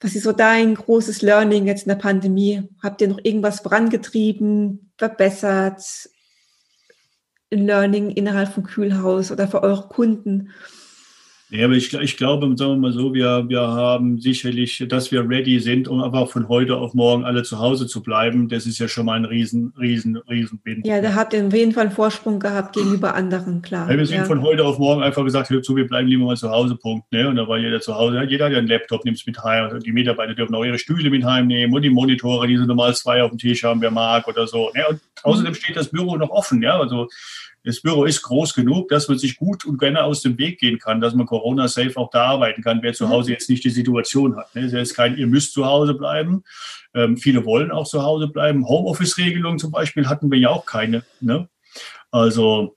was 0.00 0.14
ist 0.14 0.24
so 0.24 0.32
dein 0.32 0.74
großes 0.74 1.22
Learning 1.22 1.66
jetzt 1.66 1.82
in 1.82 1.88
der 1.88 1.96
Pandemie? 1.96 2.62
Habt 2.82 3.00
ihr 3.00 3.08
noch 3.08 3.18
irgendwas 3.22 3.60
vorangetrieben, 3.60 4.92
verbessert? 4.96 5.82
Learning 7.50 8.10
innerhalb 8.10 8.52
von 8.52 8.62
Kühlhaus 8.64 9.30
oder 9.30 9.48
für 9.48 9.62
eure 9.62 9.88
Kunden? 9.88 10.50
Ja, 11.50 11.64
aber 11.64 11.74
ich, 11.74 11.94
ich 11.94 12.16
glaube, 12.18 12.46
sagen 12.58 12.72
wir 12.72 12.76
mal 12.76 12.92
so, 12.92 13.14
wir, 13.14 13.48
wir 13.48 13.62
haben 13.62 14.20
sicherlich, 14.20 14.84
dass 14.86 15.10
wir 15.10 15.26
ready 15.26 15.58
sind, 15.60 15.88
um 15.88 16.02
einfach 16.02 16.28
von 16.28 16.46
heute 16.48 16.76
auf 16.76 16.92
morgen 16.92 17.24
alle 17.24 17.42
zu 17.42 17.58
Hause 17.58 17.86
zu 17.86 18.02
bleiben. 18.02 18.50
Das 18.50 18.66
ist 18.66 18.78
ja 18.78 18.86
schon 18.86 19.06
mal 19.06 19.14
ein 19.14 19.24
riesen, 19.24 19.72
riesen, 19.78 20.16
riesen 20.28 20.60
Wind. 20.64 20.86
Ja, 20.86 21.00
da 21.00 21.14
habt 21.14 21.32
ihr 21.32 21.46
auf 21.46 21.54
jeden 21.54 21.72
Fall 21.72 21.84
einen 21.84 21.92
Vorsprung 21.92 22.38
gehabt 22.38 22.74
gegenüber 22.74 23.14
anderen, 23.14 23.62
klar. 23.62 23.90
Ja, 23.90 23.96
wir 23.96 24.04
sind 24.04 24.18
ja. 24.18 24.24
von 24.24 24.42
heute 24.42 24.62
auf 24.62 24.78
morgen 24.78 25.02
einfach 25.02 25.24
gesagt, 25.24 25.48
hör 25.48 25.62
zu, 25.62 25.74
wir 25.74 25.86
bleiben 25.86 26.08
lieber 26.08 26.26
mal 26.26 26.36
zu 26.36 26.50
Hause, 26.50 26.76
Punkt. 26.76 27.10
Ne? 27.12 27.26
Und 27.26 27.36
da 27.36 27.48
war 27.48 27.56
jeder 27.56 27.80
zu 27.80 27.94
Hause. 27.94 28.22
Jeder 28.28 28.44
hat 28.44 28.52
ja 28.52 28.58
einen 28.58 28.68
Laptop, 28.68 29.06
nimmt 29.06 29.16
es 29.16 29.26
mit 29.26 29.42
heim. 29.42 29.64
Also 29.64 29.78
die 29.78 29.92
Mitarbeiter 29.92 30.34
dürfen 30.34 30.54
auch 30.54 30.64
ihre 30.64 30.78
Stühle 30.78 31.08
mit 31.08 31.24
heimnehmen 31.24 31.72
und 31.72 31.80
die 31.80 31.90
Monitore, 31.90 32.46
die 32.46 32.58
sie 32.58 32.66
normal 32.66 32.94
zwei 32.94 33.22
auf 33.22 33.30
dem 33.30 33.38
Tisch 33.38 33.64
haben, 33.64 33.80
wer 33.80 33.90
mag 33.90 34.28
oder 34.28 34.46
so. 34.46 34.70
Ne? 34.74 34.84
Und 34.86 35.00
außerdem 35.22 35.54
steht 35.54 35.76
das 35.76 35.88
Büro 35.88 36.16
noch 36.18 36.28
offen. 36.28 36.60
Ja, 36.60 36.78
also 36.78 37.08
das 37.68 37.82
Büro 37.82 38.06
ist 38.06 38.22
groß 38.22 38.54
genug, 38.54 38.88
dass 38.88 39.08
man 39.08 39.18
sich 39.18 39.36
gut 39.36 39.66
und 39.66 39.76
gerne 39.76 40.02
aus 40.02 40.22
dem 40.22 40.38
Weg 40.38 40.58
gehen 40.58 40.78
kann, 40.78 41.02
dass 41.02 41.14
man 41.14 41.26
Corona-safe 41.26 41.98
auch 41.98 42.08
da 42.08 42.24
arbeiten 42.24 42.62
kann, 42.62 42.78
wer 42.80 42.94
zu 42.94 43.04
mhm. 43.04 43.10
Hause 43.10 43.32
jetzt 43.32 43.50
nicht 43.50 43.62
die 43.62 43.68
Situation 43.68 44.38
hat. 44.38 44.54
Ne? 44.54 44.62
Es 44.62 44.72
ist 44.72 44.94
kein, 44.94 45.18
ihr 45.18 45.26
müsst 45.26 45.52
zu 45.52 45.66
Hause 45.66 45.92
bleiben. 45.92 46.44
Ähm, 46.94 47.18
viele 47.18 47.44
wollen 47.44 47.70
auch 47.70 47.86
zu 47.86 48.02
Hause 48.02 48.28
bleiben. 48.28 48.66
Homeoffice-Regelungen 48.66 49.58
zum 49.58 49.70
Beispiel 49.70 50.08
hatten 50.08 50.30
wir 50.30 50.38
ja 50.38 50.48
auch 50.48 50.64
keine. 50.64 51.04
Ne? 51.20 51.46
Also 52.10 52.74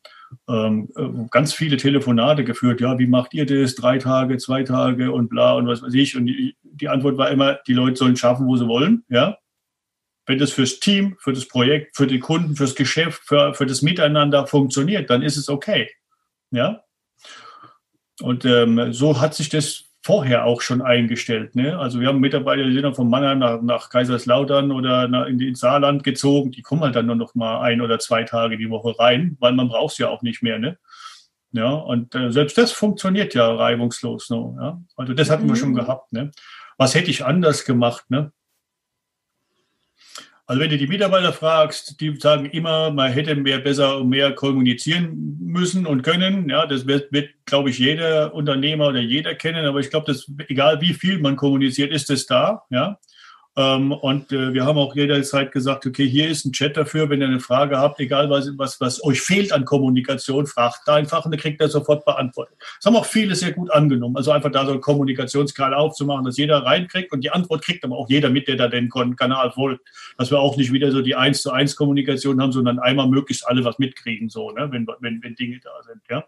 ähm, 0.49 0.89
äh, 0.97 1.07
ganz 1.31 1.53
viele 1.53 1.77
Telefonate 1.77 2.43
geführt. 2.43 2.81
Ja, 2.81 2.99
wie 2.99 3.07
macht 3.07 3.33
ihr 3.33 3.45
das? 3.45 3.75
Drei 3.75 3.97
Tage, 3.97 4.39
zwei 4.39 4.63
Tage 4.63 5.13
und 5.13 5.29
bla 5.29 5.53
und 5.53 5.67
was 5.67 5.81
weiß 5.81 5.93
ich. 5.93 6.17
Und 6.17 6.25
die, 6.25 6.57
die 6.63 6.89
Antwort 6.89 7.17
war 7.17 7.31
immer, 7.31 7.59
die 7.65 7.73
Leute 7.73 7.95
sollen 7.95 8.17
schaffen, 8.17 8.45
wo 8.45 8.57
sie 8.57 8.67
wollen. 8.67 9.05
Ja, 9.07 9.37
wenn 10.25 10.37
das 10.37 10.51
fürs 10.51 10.79
Team, 10.79 11.17
für 11.19 11.33
das 11.33 11.47
Projekt, 11.47 11.95
für 11.97 12.07
die 12.07 12.19
Kunden, 12.19 12.55
fürs 12.55 12.75
Geschäft, 12.75 13.23
für, 13.25 13.53
für 13.53 13.65
das 13.65 13.81
Miteinander 13.81 14.47
funktioniert, 14.47 15.09
dann 15.09 15.21
ist 15.21 15.37
es 15.37 15.49
okay. 15.49 15.89
Ja. 16.51 16.83
Und 18.21 18.45
ähm, 18.45 18.93
so 18.93 19.19
hat 19.19 19.33
sich 19.33 19.49
das 19.49 19.85
vorher 20.03 20.45
auch 20.45 20.61
schon 20.61 20.81
eingestellt. 20.81 21.55
Ne? 21.55 21.77
Also 21.77 21.99
wir 21.99 22.07
haben 22.07 22.19
Mitarbeiter, 22.19 22.63
die 22.63 22.73
sind 22.73 22.83
dann 22.83 22.95
von 22.95 23.09
Mannheim 23.09 23.39
nach, 23.39 23.61
nach 23.61 23.89
Kaiserslautern 23.89 24.71
oder 24.71 25.07
nach, 25.07 25.27
in 25.27 25.37
den 25.37 25.55
Saarland 25.55 26.03
gezogen. 26.03 26.51
Die 26.51 26.63
kommen 26.63 26.81
halt 26.81 26.95
dann 26.95 27.05
nur 27.05 27.15
noch 27.15 27.35
mal 27.35 27.61
ein 27.61 27.81
oder 27.81 27.99
zwei 27.99 28.23
Tage 28.23 28.57
die 28.57 28.69
Woche 28.69 28.97
rein, 28.97 29.37
weil 29.39 29.53
man 29.53 29.69
braucht 29.69 29.93
es 29.93 29.97
ja 29.99 30.09
auch 30.09 30.23
nicht 30.23 30.41
mehr. 30.41 30.57
Ne? 30.57 30.77
Ja, 31.51 31.71
und 31.71 32.15
äh, 32.15 32.31
selbst 32.31 32.57
das 32.57 32.71
funktioniert 32.71 33.35
ja 33.35 33.53
reibungslos. 33.53 34.29
Ne? 34.29 34.57
Ja? 34.59 34.81
Also 34.95 35.13
das 35.13 35.29
hatten 35.29 35.45
mhm. 35.45 35.49
wir 35.49 35.55
schon 35.55 35.69
mhm. 35.69 35.75
gehabt. 35.75 36.13
Ne? 36.13 36.31
Was 36.77 36.95
hätte 36.95 37.11
ich 37.11 37.23
anders 37.23 37.65
gemacht? 37.65 38.05
Ne? 38.09 38.31
Also 40.51 40.59
wenn 40.59 40.69
du 40.69 40.77
die 40.77 40.87
Mitarbeiter 40.87 41.31
fragst, 41.31 42.01
die 42.01 42.13
sagen 42.19 42.43
immer, 42.47 42.91
man 42.91 43.09
hätte 43.09 43.33
mehr 43.35 43.59
besser 43.59 43.99
und 43.99 44.09
mehr 44.09 44.33
kommunizieren 44.33 45.37
müssen 45.39 45.85
und 45.85 46.01
können. 46.01 46.49
Ja, 46.49 46.65
das 46.65 46.85
wird, 46.85 47.09
wird 47.13 47.29
glaube 47.45 47.69
ich, 47.69 47.79
jeder 47.79 48.33
Unternehmer 48.33 48.87
oder 48.87 48.99
jeder 48.99 49.33
kennen. 49.33 49.63
Aber 49.65 49.79
ich 49.79 49.89
glaube, 49.89 50.11
dass 50.11 50.29
egal 50.49 50.81
wie 50.81 50.93
viel 50.93 51.19
man 51.19 51.37
kommuniziert, 51.37 51.93
ist 51.93 52.09
es 52.09 52.25
da. 52.25 52.63
Ja, 52.69 52.99
ähm, 53.57 53.91
und 53.91 54.31
äh, 54.31 54.53
wir 54.53 54.65
haben 54.65 54.77
auch 54.77 54.95
jederzeit 54.95 55.51
gesagt, 55.51 55.85
okay, 55.85 56.07
hier 56.07 56.29
ist 56.29 56.45
ein 56.45 56.53
Chat 56.53 56.77
dafür, 56.77 57.09
wenn 57.09 57.19
ihr 57.19 57.27
eine 57.27 57.41
Frage 57.41 57.77
habt, 57.77 57.99
egal 57.99 58.29
was, 58.29 58.49
was, 58.57 58.79
was 58.79 59.03
euch 59.03 59.21
fehlt 59.21 59.51
an 59.51 59.65
Kommunikation, 59.65 60.47
fragt 60.47 60.81
da 60.85 60.95
einfach 60.95 61.25
und 61.25 61.33
ihr 61.33 61.37
kriegt 61.37 61.59
das 61.59 61.73
sofort 61.73 62.05
beantwortet. 62.05 62.55
Das 62.77 62.85
haben 62.85 62.95
auch 62.95 63.05
viele 63.05 63.35
sehr 63.35 63.51
gut 63.51 63.69
angenommen. 63.71 64.15
Also 64.15 64.31
einfach 64.31 64.51
da 64.51 64.65
so 64.65 64.71
einen 64.71 64.79
Kommunikationskanal 64.79 65.73
aufzumachen, 65.73 66.23
dass 66.23 66.37
jeder 66.37 66.63
reinkriegt 66.63 67.11
und 67.11 67.25
die 67.25 67.31
Antwort 67.31 67.63
kriegt 67.63 67.83
aber 67.83 67.97
auch 67.97 68.09
jeder 68.09 68.29
mit, 68.29 68.47
der 68.47 68.55
da 68.55 68.69
den 68.69 68.89
Kanal 68.89 69.51
folgt. 69.51 69.81
Dass 70.17 70.31
wir 70.31 70.39
auch 70.39 70.55
nicht 70.55 70.71
wieder 70.71 70.91
so 70.91 71.01
die 71.01 71.15
eins 71.15 71.41
zu 71.41 71.51
eins 71.51 71.75
Kommunikation 71.75 72.41
haben, 72.41 72.53
sondern 72.53 72.79
einmal 72.79 73.07
möglichst 73.07 73.45
alle 73.45 73.65
was 73.65 73.79
mitkriegen, 73.79 74.29
so, 74.29 74.51
ne, 74.51 74.71
wenn, 74.71 74.87
wenn, 75.01 75.21
wenn 75.21 75.35
Dinge 75.35 75.59
da 75.61 75.71
sind, 75.83 76.01
ja 76.09 76.23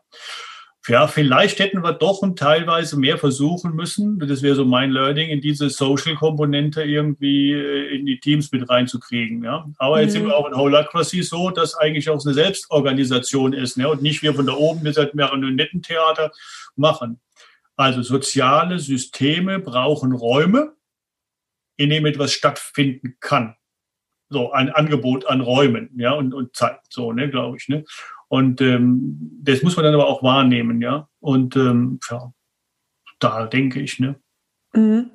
ja, 0.88 1.08
vielleicht 1.08 1.60
hätten 1.60 1.82
wir 1.82 1.94
doch 1.94 2.22
und 2.22 2.38
teilweise 2.38 3.00
mehr 3.00 3.18
versuchen 3.18 3.74
müssen, 3.74 4.20
das 4.20 4.42
wäre 4.42 4.56
so 4.56 4.66
mein 4.66 4.92
Learning, 4.92 5.30
in 5.30 5.40
diese 5.40 5.70
Social-Komponente 5.70 6.84
irgendwie 6.84 7.54
äh, 7.54 7.96
in 7.96 8.06
die 8.06 8.20
Teams 8.20 8.52
mit 8.52 8.70
reinzukriegen. 8.70 9.44
Ja. 9.44 9.66
Aber 9.78 10.02
jetzt 10.02 10.12
mhm. 10.12 10.18
sind 10.20 10.26
wir 10.28 10.36
auch 10.36 10.48
in 10.48 10.56
Holacracy 10.56 11.24
so, 11.24 11.52
dass 11.52 11.76
eigentlich 11.76 12.10
auch 12.10 12.24
eine 12.26 12.34
Selbstorganisation 12.34 13.54
ist 13.54 13.78
ne? 13.78 13.88
und 13.88 14.02
nicht 14.02 14.24
wir 14.24 14.34
von 14.34 14.46
da 14.46 14.54
oben, 14.54 14.84
wir 14.84 14.94
sind 14.94 15.16
mehr 15.16 15.32
ein 15.32 15.56
netten 15.56 15.82
Theater 15.82 16.32
machen. 16.76 17.22
Also 17.78 18.02
soziale 18.02 18.80
Systeme 18.80 19.60
brauchen 19.60 20.12
Räume, 20.12 20.74
in 21.78 21.90
denen 21.90 22.06
etwas 22.06 22.34
stattfinden 22.34 23.16
kann. 23.22 23.56
So 24.30 24.52
ein 24.52 24.70
Angebot 24.70 25.28
an 25.28 25.42
Räumen, 25.42 25.92
ja, 25.98 26.12
und, 26.12 26.34
und 26.34 26.56
Zeit, 26.56 26.80
so, 26.90 27.14
ne, 27.14 27.30
glaube 27.30 27.58
ich. 27.58 27.70
Ne? 27.70 27.86
Und 28.34 28.62
ähm, 28.62 29.30
das 29.44 29.62
muss 29.62 29.76
man 29.76 29.86
dann 29.86 29.94
aber 29.94 30.08
auch 30.08 30.24
wahrnehmen, 30.24 30.82
ja. 30.82 31.08
Und 31.20 31.56
ähm, 31.56 32.00
ja, 32.10 32.34
da 33.20 33.46
denke 33.46 33.80
ich, 33.80 34.00
ne. 34.00 34.16
Mhm. 34.74 35.12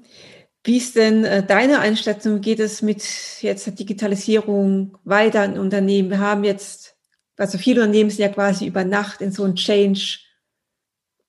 Wie 0.62 0.76
ist 0.76 0.94
denn 0.94 1.24
äh, 1.24 1.44
deine 1.44 1.80
Einschätzung? 1.80 2.40
Geht 2.40 2.60
es 2.60 2.80
mit 2.80 3.02
jetzt 3.40 3.66
der 3.66 3.72
Digitalisierung 3.72 4.98
weiter 5.02 5.44
in 5.44 5.58
Unternehmen? 5.58 6.10
Wir 6.10 6.20
haben 6.20 6.44
jetzt, 6.44 6.96
also 7.36 7.58
viele 7.58 7.80
Unternehmen 7.80 8.10
sind 8.10 8.20
ja 8.20 8.28
quasi 8.28 8.68
über 8.68 8.84
Nacht 8.84 9.20
in 9.20 9.32
so 9.32 9.42
ein 9.42 9.56
Change 9.56 10.20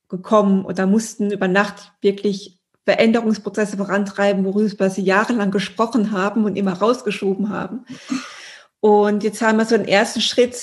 gekommen 0.10 0.66
oder 0.66 0.86
mussten 0.86 1.32
über 1.32 1.48
Nacht 1.48 1.94
wirklich 2.02 2.60
Veränderungsprozesse 2.86 3.78
vorantreiben, 3.78 4.46
worüber 4.46 4.92
sie 4.92 5.02
jahrelang 5.02 5.50
gesprochen 5.50 6.12
haben 6.12 6.46
und 6.46 6.56
immer 6.56 6.74
rausgeschoben 6.74 7.50
haben. 7.50 7.86
Und 8.80 9.24
jetzt 9.24 9.42
haben 9.42 9.58
wir 9.58 9.66
so 9.66 9.74
einen 9.74 9.88
ersten 9.88 10.22
Schritt 10.22 10.56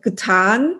getan? 0.00 0.76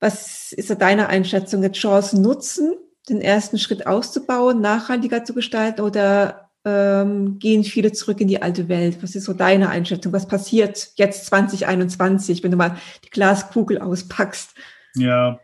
Was 0.00 0.52
ist 0.52 0.70
deine 0.80 1.08
Einschätzung? 1.08 1.62
Jetzt 1.62 1.78
Chancen 1.78 2.22
nutzen, 2.22 2.74
den 3.08 3.20
ersten 3.20 3.58
Schritt 3.58 3.86
auszubauen, 3.86 4.60
nachhaltiger 4.60 5.24
zu 5.24 5.34
gestalten 5.34 5.80
oder 5.80 6.50
ähm, 6.64 7.38
gehen 7.38 7.64
viele 7.64 7.92
zurück 7.92 8.20
in 8.20 8.28
die 8.28 8.42
alte 8.42 8.68
Welt? 8.68 8.98
Was 9.02 9.14
ist 9.14 9.24
so 9.24 9.32
deine 9.32 9.70
Einschätzung? 9.70 10.12
Was 10.12 10.28
passiert 10.28 10.92
jetzt 10.96 11.26
2021, 11.26 12.42
wenn 12.42 12.50
du 12.50 12.56
mal 12.56 12.76
die 13.04 13.10
Glaskugel 13.10 13.78
auspackst? 13.78 14.54
Ja, 14.94 15.40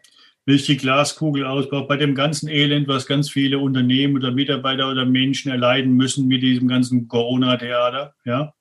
wenn 0.47 0.57
ich 0.57 0.67
die 0.67 0.77
Glaskugel 0.77 1.47
ausbaue, 1.47 1.87
bei 1.87 1.97
dem 1.97 2.15
ganzen 2.15 2.49
Elend, 2.49 2.87
was 2.87 3.07
ganz 3.07 3.31
viele 3.31 3.59
Unternehmen 3.59 4.17
oder 4.17 4.31
Mitarbeiter 4.31 4.91
oder 4.91 5.07
Menschen 5.07 5.51
erleiden 5.51 5.95
müssen 5.95 6.29
mit 6.29 6.43
diesem 6.43 6.69
ganzen 6.69 7.09
Corona-Theater, 7.09 8.15
ja, 8.25 8.53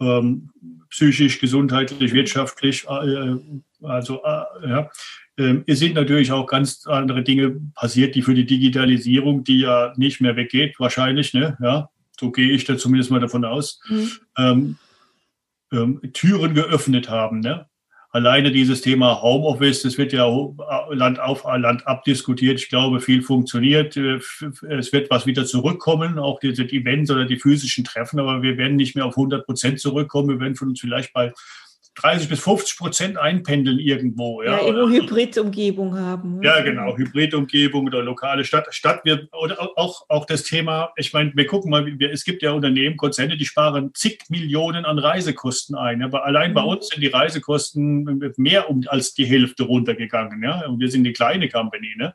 ähm, 0.00 0.50
psychisch, 0.88 1.40
gesundheitlich, 1.40 2.12
wirtschaftlich, 2.12 2.86
äh, 2.88 3.36
also 3.82 4.22
äh, 4.24 4.68
ja. 4.68 4.90
Ähm, 5.38 5.64
es 5.66 5.78
sind 5.78 5.94
natürlich 5.94 6.32
auch 6.32 6.46
ganz 6.46 6.86
andere 6.86 7.22
Dinge 7.22 7.60
passiert, 7.74 8.14
die 8.14 8.22
für 8.22 8.34
die 8.34 8.46
Digitalisierung, 8.46 9.44
die 9.44 9.60
ja 9.60 9.92
nicht 9.96 10.20
mehr 10.20 10.36
weggeht, 10.36 10.78
wahrscheinlich, 10.78 11.32
ne? 11.32 11.56
Ja, 11.62 11.88
so 12.18 12.30
gehe 12.30 12.50
ich 12.50 12.64
da 12.64 12.76
zumindest 12.76 13.10
mal 13.10 13.20
davon 13.20 13.44
aus, 13.44 13.80
mhm. 13.88 14.10
ähm, 14.36 14.76
ähm, 15.72 16.00
Türen 16.12 16.54
geöffnet 16.54 17.08
haben. 17.08 17.40
Ne? 17.40 17.66
Alleine 18.12 18.50
dieses 18.50 18.80
Thema 18.80 19.22
Homeoffice, 19.22 19.82
das 19.82 19.96
wird 19.96 20.12
ja 20.12 20.28
Land 20.90 21.20
auf, 21.20 21.44
Land 21.44 21.86
ab 21.86 22.02
diskutiert. 22.02 22.60
Ich 22.60 22.68
glaube, 22.68 23.00
viel 23.00 23.22
funktioniert. 23.22 23.96
Äh, 23.96 24.18
es 24.68 24.92
wird 24.92 25.10
was 25.10 25.26
wieder 25.26 25.44
zurückkommen, 25.44 26.18
auch 26.18 26.40
diese 26.40 26.64
Events 26.64 27.10
oder 27.12 27.24
die 27.24 27.38
physischen 27.38 27.84
Treffen, 27.84 28.18
aber 28.18 28.42
wir 28.42 28.58
werden 28.58 28.76
nicht 28.76 28.96
mehr 28.96 29.06
auf 29.06 29.16
100 29.16 29.46
Prozent 29.46 29.78
zurückkommen. 29.78 30.28
Wir 30.28 30.40
werden 30.40 30.56
von 30.56 30.68
uns 30.70 30.80
vielleicht 30.80 31.12
bei 31.12 31.32
30 31.96 32.28
bis 32.28 32.40
50 32.40 32.78
Prozent 32.78 33.18
einpendeln 33.18 33.78
irgendwo. 33.78 34.42
Ja, 34.42 34.58
ja 34.58 34.66
irgendwo 34.66 34.88
Hybridumgebung 34.88 35.98
haben. 35.98 36.40
Ja, 36.42 36.60
genau, 36.60 36.96
Hybridumgebung 36.96 37.86
oder 37.86 38.02
lokale 38.02 38.44
Stadt. 38.44 38.72
Stadt 38.72 39.04
wird, 39.04 39.28
oder 39.32 39.60
auch, 39.76 40.04
auch 40.08 40.24
das 40.24 40.44
Thema, 40.44 40.92
ich 40.96 41.12
meine, 41.12 41.32
wir 41.34 41.46
gucken 41.46 41.70
mal, 41.70 41.86
wir, 41.86 42.10
es 42.12 42.24
gibt 42.24 42.42
ja 42.42 42.52
Unternehmen, 42.52 42.96
Konzerne, 42.96 43.36
die 43.36 43.44
sparen 43.44 43.92
zig 43.94 44.20
Millionen 44.28 44.84
an 44.84 44.98
Reisekosten 44.98 45.76
ein. 45.76 46.02
Aber 46.02 46.24
allein 46.24 46.50
mhm. 46.50 46.54
bei 46.54 46.62
uns 46.62 46.88
sind 46.88 47.02
die 47.02 47.08
Reisekosten 47.08 48.32
mehr 48.36 48.70
um, 48.70 48.84
als 48.86 49.14
die 49.14 49.26
Hälfte 49.26 49.64
runtergegangen. 49.64 50.42
Ja? 50.42 50.66
Und 50.66 50.80
wir 50.80 50.90
sind 50.90 51.00
eine 51.00 51.12
kleine 51.12 51.48
Company. 51.48 51.94
Ne? 51.96 52.14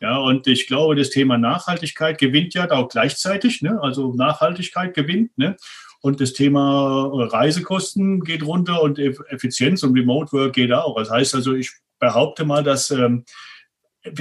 Ja, 0.00 0.16
und 0.16 0.46
ich 0.46 0.66
glaube, 0.66 0.94
das 0.94 1.10
Thema 1.10 1.36
Nachhaltigkeit 1.36 2.18
gewinnt 2.18 2.54
ja 2.54 2.70
auch 2.70 2.88
gleichzeitig. 2.88 3.60
Ne? 3.60 3.78
Also 3.82 4.14
Nachhaltigkeit 4.14 4.94
gewinnt. 4.94 5.36
Ne? 5.36 5.56
Und 6.02 6.20
das 6.20 6.32
Thema 6.32 7.10
Reisekosten 7.12 8.24
geht 8.24 8.42
runter 8.42 8.82
und 8.82 8.98
Effizienz 8.98 9.82
und 9.82 9.96
Remote 9.96 10.32
Work 10.32 10.54
geht 10.54 10.72
auch. 10.72 10.96
Das 10.96 11.10
heißt 11.10 11.34
also, 11.34 11.54
ich 11.54 11.72
behaupte 11.98 12.44
mal, 12.44 12.64
dass 12.64 12.90
ähm, 12.90 13.24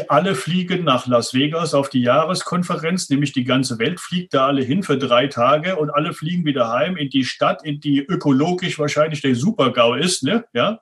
alle 0.09 0.35
fliegen 0.35 0.83
nach 0.83 1.07
Las 1.07 1.33
Vegas 1.33 1.73
auf 1.73 1.89
die 1.89 2.01
Jahreskonferenz, 2.01 3.09
nämlich 3.09 3.31
die 3.31 3.45
ganze 3.45 3.79
Welt 3.79 4.01
fliegt 4.01 4.33
da 4.33 4.47
alle 4.47 4.61
hin 4.61 4.83
für 4.83 4.97
drei 4.97 5.27
Tage 5.27 5.77
und 5.77 5.89
alle 5.89 6.13
fliegen 6.13 6.43
wieder 6.43 6.69
heim 6.69 6.97
in 6.97 7.09
die 7.09 7.23
Stadt, 7.23 7.63
in 7.63 7.79
die 7.79 7.99
ökologisch 7.99 8.77
wahrscheinlich 8.77 9.21
der 9.21 9.35
Supergau 9.35 9.93
ist, 9.93 10.23
ne? 10.23 10.43
ja, 10.53 10.81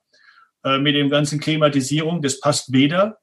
äh, 0.63 0.79
mit 0.79 0.95
dem 0.95 1.10
ganzen 1.10 1.39
Klimatisierung. 1.39 2.23
Das 2.23 2.39
passt 2.39 2.73
weder 2.73 3.19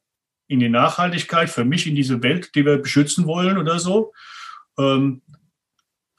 in 0.46 0.60
die 0.60 0.68
Nachhaltigkeit, 0.68 1.50
für 1.50 1.64
mich 1.64 1.88
in 1.88 1.96
diese 1.96 2.22
Welt, 2.22 2.54
die 2.54 2.64
wir 2.64 2.78
beschützen 2.78 3.26
wollen 3.26 3.58
oder 3.58 3.80
so. 3.80 4.12
Ähm, 4.78 5.22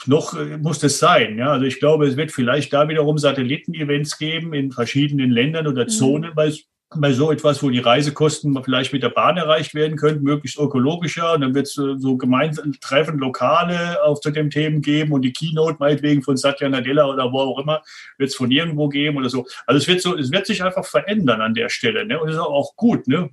noch 0.08 0.38
äh, 0.38 0.58
muss 0.58 0.80
das 0.80 1.00
sein. 1.00 1.38
Ja? 1.38 1.54
Also 1.54 1.65
ich 1.65 1.80
glaube, 1.80 2.08
es 2.08 2.18
wird 2.18 2.32
vielleicht 2.32 2.74
da 2.74 2.88
wiederum 2.88 3.18
Satelliten-Events 3.18 4.18
geben 4.18 4.54
in 4.54 4.72
verschiedenen 4.72 5.32
Ländern 5.32 5.68
oder 5.68 5.84
mhm. 5.84 5.89
Zonen 5.89 6.32
mhm. 6.32 6.36
bei, 6.36 6.54
bei 6.96 7.13
so 7.13 7.32
etwas, 7.32 7.62
wo 7.62 7.70
die 7.70 7.80
Reisekosten 7.80 8.62
vielleicht 8.63 8.94
mit 8.94 9.04
der 9.04 9.10
Bahn 9.10 9.38
erreicht 9.38 9.74
werden 9.74 9.98
können, 9.98 10.24
möglichst 10.24 10.60
ökologischer. 10.60 11.34
Und 11.34 11.41
dann 11.41 11.56
wird 11.56 11.68
es 11.68 11.74
so 11.74 12.18
gemeinsam 12.18 12.74
Treffen, 12.80 13.20
Lokale 13.20 14.04
auch 14.04 14.20
zu 14.20 14.32
den 14.32 14.50
Themen 14.50 14.82
geben 14.82 15.12
und 15.12 15.22
die 15.24 15.34
Keynote 15.34 15.78
meinetwegen 15.80 16.22
von 16.22 16.38
Satya 16.38 16.70
Nadella 16.70 17.08
oder 17.08 17.32
wo 17.32 17.39
auch 17.39 17.60
immer 17.60 17.82
wird 18.18 18.30
es 18.30 18.36
von 18.36 18.52
irgendwo 18.52 18.88
geben 18.89 19.18
oder 19.18 19.30
so. 19.30 19.46
Also 19.65 19.78
es 19.80 19.88
wird 19.88 20.02
so, 20.02 20.15
es 20.18 20.32
wird 20.32 20.46
sich 20.46 20.63
einfach 20.63 20.86
verändern 20.86 21.41
an 21.41 21.54
der 21.54 21.70
Stelle. 21.70 22.06
Ne? 22.06 22.20
Und 22.20 22.28
das 22.28 22.36
ist 22.36 22.41
auch 22.41 22.76
gut. 22.76 23.08
Ne? 23.08 23.30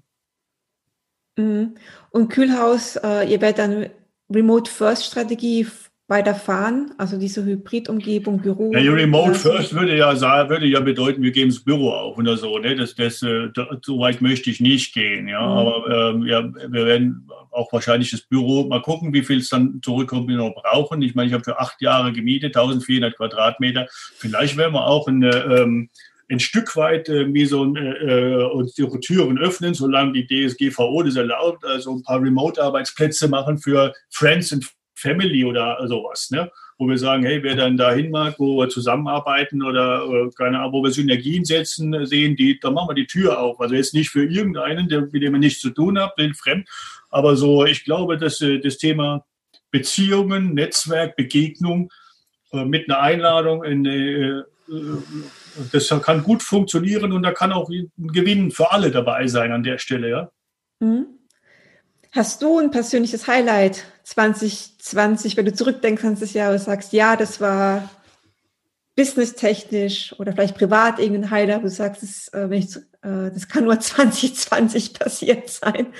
Mhm. 1.36 1.74
Und 2.10 2.28
Kühlhaus, 2.28 2.96
äh, 2.96 3.30
ihr 3.30 3.40
werdet 3.40 3.58
dann 3.58 3.86
Remote 4.30 4.70
First 4.70 5.04
Strategie 5.04 5.66
weiterfahren, 6.08 6.92
also 6.98 7.18
diese 7.18 7.44
Hybridumgebung, 7.44 8.42
Büro. 8.42 8.72
Ja, 8.72 8.92
Remote 8.92 9.34
First 9.34 9.72
würde 9.72 9.96
ja, 9.96 10.14
sagen, 10.16 10.50
würde 10.50 10.66
ja 10.66 10.80
bedeuten, 10.80 11.22
wir 11.22 11.30
geben 11.30 11.50
das 11.50 11.64
Büro 11.64 11.90
auf 11.90 12.18
oder 12.18 12.36
so. 12.36 12.58
Ne? 12.58 12.76
Das, 12.76 12.94
das, 12.94 13.22
äh, 13.22 13.48
so 13.82 14.00
weit 14.00 14.20
möchte 14.20 14.50
ich 14.50 14.60
nicht 14.60 14.92
gehen. 14.94 15.28
Ja? 15.28 15.40
Mhm. 15.40 15.58
Aber 15.58 16.10
ähm, 16.10 16.26
ja, 16.26 16.44
wir 16.44 16.86
werden 16.86 17.28
auch 17.50 17.72
wahrscheinlich 17.72 18.10
das 18.10 18.22
Büro 18.22 18.64
mal 18.64 18.82
gucken, 18.82 19.12
wie 19.14 19.22
viel 19.22 19.38
es 19.38 19.48
dann 19.48 19.80
zurückkommt, 19.82 20.28
wir 20.28 20.36
noch 20.36 20.54
brauchen. 20.54 21.00
Ich 21.02 21.14
meine, 21.14 21.28
ich 21.28 21.34
habe 21.34 21.44
für 21.44 21.58
acht 21.58 21.80
Jahre 21.80 22.12
gemietet, 22.12 22.56
1400 22.56 23.16
Quadratmeter. 23.16 23.86
Vielleicht 24.16 24.56
werden 24.56 24.74
wir 24.74 24.86
auch 24.86 25.06
eine, 25.06 25.30
ähm, 25.30 25.88
ein 26.28 26.40
Stück 26.40 26.76
weit 26.76 27.08
äh, 27.08 27.32
wie 27.32 27.46
so 27.46 27.64
ein, 27.64 27.76
äh, 27.76 28.40
äh 28.40 28.44
uns 28.52 28.74
die 28.74 28.86
Türen 29.00 29.38
öffnen, 29.38 29.74
solange 29.74 30.12
die 30.12 30.26
DSGVO 30.26 31.02
das 31.04 31.16
erlaubt, 31.16 31.64
also 31.64 31.94
ein 31.94 32.02
paar 32.02 32.20
Remote-Arbeitsplätze 32.20 33.28
machen 33.28 33.58
für 33.58 33.92
Friends 34.10 34.52
and 34.52 34.64
Family 35.02 35.44
oder 35.44 35.86
sowas, 35.86 36.30
ne? 36.30 36.50
wo 36.78 36.88
wir 36.88 36.98
sagen, 36.98 37.24
hey, 37.24 37.42
wer 37.42 37.54
dann 37.54 37.76
dahin 37.76 38.10
mag, 38.10 38.38
wo 38.38 38.58
wir 38.58 38.68
zusammenarbeiten 38.68 39.62
oder, 39.62 40.08
oder 40.08 40.30
keine 40.30 40.58
Ahnung, 40.58 40.72
wo 40.72 40.82
wir 40.82 40.90
Synergien 40.90 41.44
setzen, 41.44 42.06
sehen, 42.06 42.34
die, 42.34 42.58
da 42.58 42.70
machen 42.70 42.90
wir 42.90 42.94
die 42.94 43.06
Tür 43.06 43.38
auf. 43.38 43.60
Also 43.60 43.74
jetzt 43.74 43.94
nicht 43.94 44.10
für 44.10 44.24
irgendeinen, 44.24 44.88
der, 44.88 45.02
mit 45.02 45.22
dem 45.22 45.32
wir 45.32 45.38
nichts 45.38 45.60
zu 45.60 45.70
tun 45.70 45.98
haben, 45.98 46.12
den 46.18 46.34
fremd, 46.34 46.68
aber 47.10 47.36
so, 47.36 47.64
ich 47.64 47.84
glaube, 47.84 48.16
dass 48.16 48.40
äh, 48.40 48.58
das 48.58 48.78
Thema 48.78 49.24
Beziehungen, 49.70 50.54
Netzwerk, 50.54 51.16
Begegnung 51.16 51.90
äh, 52.52 52.64
mit 52.64 52.88
einer 52.88 53.00
Einladung 53.00 53.64
in 53.64 53.84
äh, 53.84 54.42
das 55.72 55.88
kann 56.02 56.22
gut 56.22 56.42
funktionieren 56.42 57.12
und 57.12 57.22
da 57.22 57.32
kann 57.32 57.52
auch 57.52 57.68
ein 57.68 57.90
Gewinn 57.98 58.50
für 58.50 58.72
alle 58.72 58.90
dabei 58.90 59.26
sein 59.26 59.52
an 59.52 59.62
der 59.62 59.78
Stelle, 59.78 60.08
ja. 60.08 60.30
Mhm. 60.80 61.06
Hast 62.14 62.42
du 62.42 62.58
ein 62.58 62.70
persönliches 62.70 63.26
Highlight 63.26 63.84
2020, 64.04 65.38
wenn 65.38 65.46
du 65.46 65.54
zurückdenkst 65.54 66.04
an 66.04 66.20
das 66.20 66.34
Jahr 66.34 66.52
und 66.52 66.58
sagst, 66.58 66.92
ja, 66.92 67.16
das 67.16 67.40
war 67.40 67.88
businesstechnisch 68.96 70.14
oder 70.18 70.32
vielleicht 70.32 70.58
privat 70.58 70.98
irgendein 70.98 71.30
Highlight, 71.30 71.60
wo 71.60 71.62
du 71.62 71.70
sagst, 71.70 72.02
das, 72.02 72.28
äh, 72.34 72.54
äh, 72.54 73.30
das 73.32 73.48
kann 73.48 73.64
nur 73.64 73.80
2020 73.80 74.92
passiert 74.92 75.48
sein? 75.48 75.94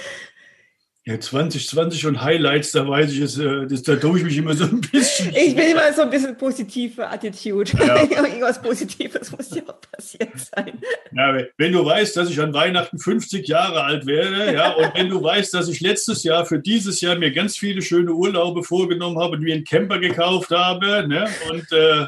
Ja, 1.05 1.19
2020 1.19 2.07
und 2.07 2.23
Highlights, 2.23 2.71
da 2.71 2.87
weiß 2.87 3.11
ich 3.11 3.19
es, 3.19 3.37
äh, 3.37 3.67
das, 3.67 3.83
da 3.83 3.97
tue 3.97 4.19
ich 4.19 4.25
mich 4.25 4.37
immer 4.37 4.55
so 4.55 4.67
ein 4.67 4.81
bisschen. 4.81 5.35
Ich 5.35 5.57
will 5.57 5.73
immer 5.73 5.93
so 5.93 6.03
ein 6.03 6.11
bisschen 6.11 6.37
positive 6.37 7.09
Attitude. 7.09 7.73
Ja. 7.77 8.03
Irgendwas 8.11 8.63
Positives 8.63 9.33
muss 9.33 9.53
ja 9.53 9.63
auch 9.67 9.81
passiert 9.81 10.31
sein. 10.39 10.79
Ja, 11.13 11.37
wenn 11.57 11.73
du 11.73 11.85
weißt, 11.85 12.17
dass 12.17 12.31
ich 12.31 12.41
an 12.41 12.55
Weihnachten 12.55 13.01
50 13.01 13.49
Jahre 13.49 13.83
alt 13.83 14.07
werde, 14.07 14.55
ja, 14.55 14.71
und 14.75 14.95
wenn 14.95 15.09
du 15.09 15.21
weißt, 15.21 15.53
dass 15.55 15.69
ich 15.69 15.81
letztes 15.81 16.23
Jahr 16.23 16.47
für 16.47 16.61
dieses 16.61 17.01
Jahr 17.01 17.17
mir 17.17 17.33
ganz 17.33 17.57
viele 17.57 17.83
schöne 17.83 18.13
Urlaube 18.13 18.63
vorgenommen 18.63 19.19
habe 19.19 19.33
und 19.33 19.43
mir 19.43 19.57
einen 19.57 19.65
Camper 19.65 19.99
gekauft 19.99 20.51
habe, 20.53 21.09
ne, 21.09 21.29
und 21.51 21.73
äh, 21.73 22.07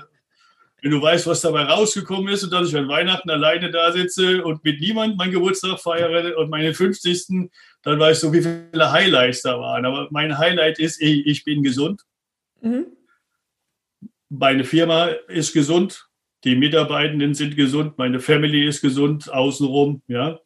wenn 0.84 0.90
du 0.90 1.00
weißt, 1.00 1.26
was 1.26 1.40
dabei 1.40 1.62
rausgekommen 1.62 2.28
ist 2.28 2.44
und 2.44 2.52
dass 2.52 2.68
ich 2.68 2.76
an 2.76 2.88
Weihnachten 2.88 3.30
alleine 3.30 3.70
da 3.70 3.90
sitze 3.90 4.44
und 4.44 4.62
mit 4.64 4.80
niemandem 4.80 5.16
meinen 5.16 5.32
Geburtstag 5.32 5.80
feiere 5.80 6.36
und 6.36 6.50
meinen 6.50 6.74
50 6.74 7.48
dann 7.82 7.98
weißt 7.98 8.22
du, 8.22 8.32
wie 8.34 8.42
viele 8.42 8.92
Highlights 8.92 9.40
da 9.40 9.58
waren. 9.58 9.86
Aber 9.86 10.08
mein 10.10 10.36
Highlight 10.36 10.78
ist, 10.78 11.00
ich, 11.00 11.26
ich 11.26 11.42
bin 11.42 11.62
gesund. 11.62 12.02
Mhm. 12.60 12.88
Meine 14.28 14.64
Firma 14.64 15.06
ist 15.28 15.54
gesund. 15.54 16.06
Die 16.44 16.54
Mitarbeitenden 16.54 17.32
sind 17.32 17.56
gesund. 17.56 17.96
Meine 17.96 18.20
Family 18.20 18.68
ist 18.68 18.82
gesund 18.82 19.32
außenrum. 19.32 20.02
Ja. 20.06 20.38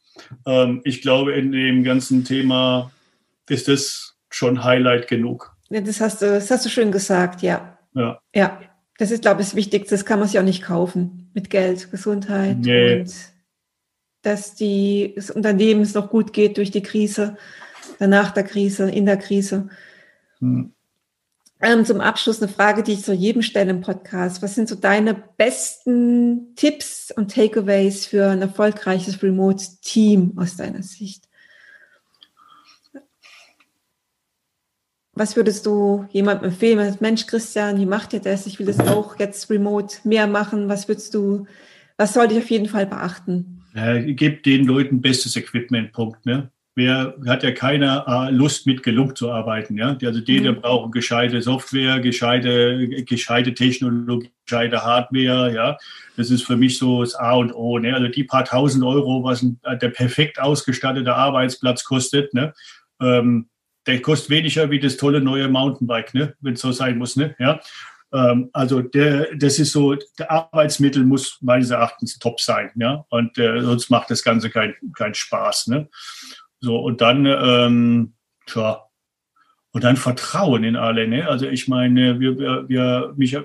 Ähm, 0.47 0.83
ich 0.85 1.03
glaube, 1.03 1.33
in 1.33 1.51
dem 1.51 1.83
ganzen 1.83 2.25
Thema 2.25 2.93
ist 3.49 3.67
das 3.67 4.17
schon 4.31 4.63
Highlight 4.63 5.09
genug. 5.09 5.53
Das 5.69 6.01
hast 6.01 6.23
du, 6.23 6.27
das 6.27 6.49
hast 6.49 6.65
du 6.65 6.71
schön 6.71 6.93
gesagt, 6.93 7.43
ja. 7.43 7.77
Ja. 7.95 8.21
Ja. 8.33 8.61
Das 8.99 9.13
ist, 9.13 9.23
glaube 9.23 9.41
ich, 9.41 9.49
das 9.49 9.57
Wichtigste. 9.57 9.95
Das 9.95 10.05
kann 10.05 10.19
man 10.19 10.29
sich 10.29 10.39
auch 10.39 10.45
nicht 10.45 10.63
kaufen 10.63 11.31
mit 11.33 11.49
Geld, 11.49 11.91
Gesundheit 11.91 12.59
nee. 12.59 13.01
und 13.01 13.15
dass 14.23 14.55
die, 14.55 15.13
das 15.17 15.31
Unternehmen 15.31 15.83
es 15.83 15.95
noch 15.95 16.11
gut 16.11 16.33
geht 16.33 16.59
durch 16.59 16.71
die 16.71 16.83
Krise, 16.83 17.37
danach 17.99 18.33
der 18.33 18.43
Krise, 18.43 18.91
in 18.91 19.07
der 19.07 19.17
Krise. 19.17 19.69
Hm. 20.41 20.75
Ähm, 21.61 21.85
zum 21.85 22.01
Abschluss 22.01 22.41
eine 22.41 22.51
Frage, 22.51 22.83
die 22.83 22.93
ich 22.93 23.05
zu 23.05 23.13
jedem 23.13 23.43
stelle 23.43 23.71
im 23.71 23.81
Podcast. 23.81 24.43
Was 24.43 24.55
sind 24.55 24.69
so 24.69 24.75
deine 24.75 25.15
besten 25.15 26.55
Tipps 26.55 27.13
und 27.17 27.33
Takeaways 27.33 28.07
für 28.07 28.29
ein 28.29 28.43
erfolgreiches 28.43 29.23
Remote-Team 29.23 30.35
aus 30.37 30.57
deiner 30.57 30.83
Sicht? 30.83 31.28
Was 35.19 35.37
würdest 35.37 35.67
du 35.67 36.07
jemandem 36.11 36.51
empfehlen? 36.51 36.97
Mensch, 37.01 37.27
Christian, 37.27 37.79
wie 37.79 37.87
macht 37.87 38.13
ihr 38.13 38.21
das? 38.21 38.47
Ich 38.47 38.59
will 38.59 38.67
das 38.67 38.79
auch 38.81 39.19
jetzt 39.19 39.51
remote 39.51 39.97
mehr 40.05 40.27
machen. 40.27 40.69
Was 40.69 40.89
würdest 40.89 41.13
du, 41.15 41.47
was 41.97 42.15
sollte 42.15 42.35
ich 42.35 42.41
auf 42.41 42.51
jeden 42.51 42.69
Fall 42.69 42.87
beachten? 42.87 43.59
äh, 43.79 44.13
gebt 44.15 44.47
den 44.47 44.65
Leuten 44.67 45.01
bestes 45.01 45.37
Equipment, 45.37 45.93
Punkt. 45.93 46.25
Ne? 46.27 46.51
Wer 46.75 47.15
hat 47.27 47.43
ja 47.43 47.51
keine 47.51 48.05
äh, 48.07 48.31
Lust, 48.31 48.67
mit 48.67 48.83
Gelunk 48.83 49.17
zu 49.17 49.31
arbeiten? 49.31 49.77
Ja? 49.77 49.97
Also 50.03 50.21
die, 50.21 50.41
mhm. 50.41 50.61
brauchen 50.61 50.93
gescheite 50.93 51.43
Software, 51.43 52.01
gescheite, 52.01 52.89
gescheite 53.05 53.55
Technologie, 53.55 54.31
gescheite 54.47 54.85
Hardware. 54.85 55.53
Ja? 55.53 55.77
Das 56.17 56.31
ist 56.31 56.43
für 56.43 56.57
mich 56.57 56.79
so 56.79 57.03
das 57.03 57.15
A 57.15 57.33
und 57.33 57.53
O. 57.53 57.79
Ne? 57.79 57.95
Also 57.95 58.09
die 58.09 58.25
paar 58.25 58.45
tausend 58.45 58.85
Euro, 58.85 59.25
was 59.25 59.43
ein, 59.43 59.59
äh, 59.65 59.77
der 59.77 59.91
perfekt 59.91 60.41
ausgestattete 60.41 61.15
Arbeitsplatz 61.15 61.85
kostet, 61.85 62.35
ne? 62.35 62.53
Ähm, 63.01 63.49
der 63.89 64.03
kostet 64.03 64.31
weniger 64.31 64.71
wie 64.71 64.79
das 64.79 64.99
tolle 64.99 65.21
neue 65.21 65.49
Mountainbike, 65.49 66.15
ne? 66.15 66.35
wenn 66.41 66.55
es 66.55 66.61
so 66.61 66.71
sein 66.71 66.99
muss. 66.99 67.17
Ne? 67.17 67.35
Ja? 67.39 67.59
Ähm, 68.13 68.51
also 68.53 68.83
der, 68.83 69.35
das 69.35 69.59
ist 69.59 69.73
so, 69.73 69.97
der 70.19 70.31
Arbeitsmittel 70.31 71.05
muss 71.05 71.39
meines 71.41 71.71
Erachtens 71.71 72.19
top 72.19 72.41
sein, 72.41 72.71
ja. 72.77 73.05
Und 73.09 73.39
äh, 73.39 73.61
sonst 73.63 73.91
macht 73.91 74.11
das 74.11 74.23
Ganze 74.23 74.51
keinen 74.51 74.75
kein 74.95 75.15
Spaß. 75.15 75.69
Ne? 75.69 75.89
So, 76.61 76.77
und 76.77 77.01
dann, 77.01 77.27
ähm, 77.27 78.15
tja, 78.47 78.85
und 79.73 79.85
dann 79.85 79.97
Vertrauen 79.97 80.65
in 80.65 80.77
alle. 80.77 81.09
Ne? 81.09 81.29
Also 81.29 81.47
ich 81.47 81.67
meine, 81.69 82.21
wir, 82.21 82.39
wir, 82.39 82.69
wir 82.69 83.15
mich, 83.17 83.37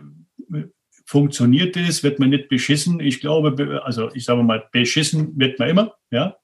funktioniert 1.06 1.76
das, 1.76 2.04
wird 2.04 2.20
man 2.20 2.30
nicht 2.30 2.50
beschissen. 2.50 3.00
Ich 3.00 3.22
glaube, 3.22 3.82
also 3.84 4.10
ich 4.14 4.26
sage 4.26 4.44
mal, 4.44 4.68
beschissen 4.72 5.38
wird 5.40 5.60
man 5.60 5.70
immer, 5.70 5.94
ja. 6.12 6.36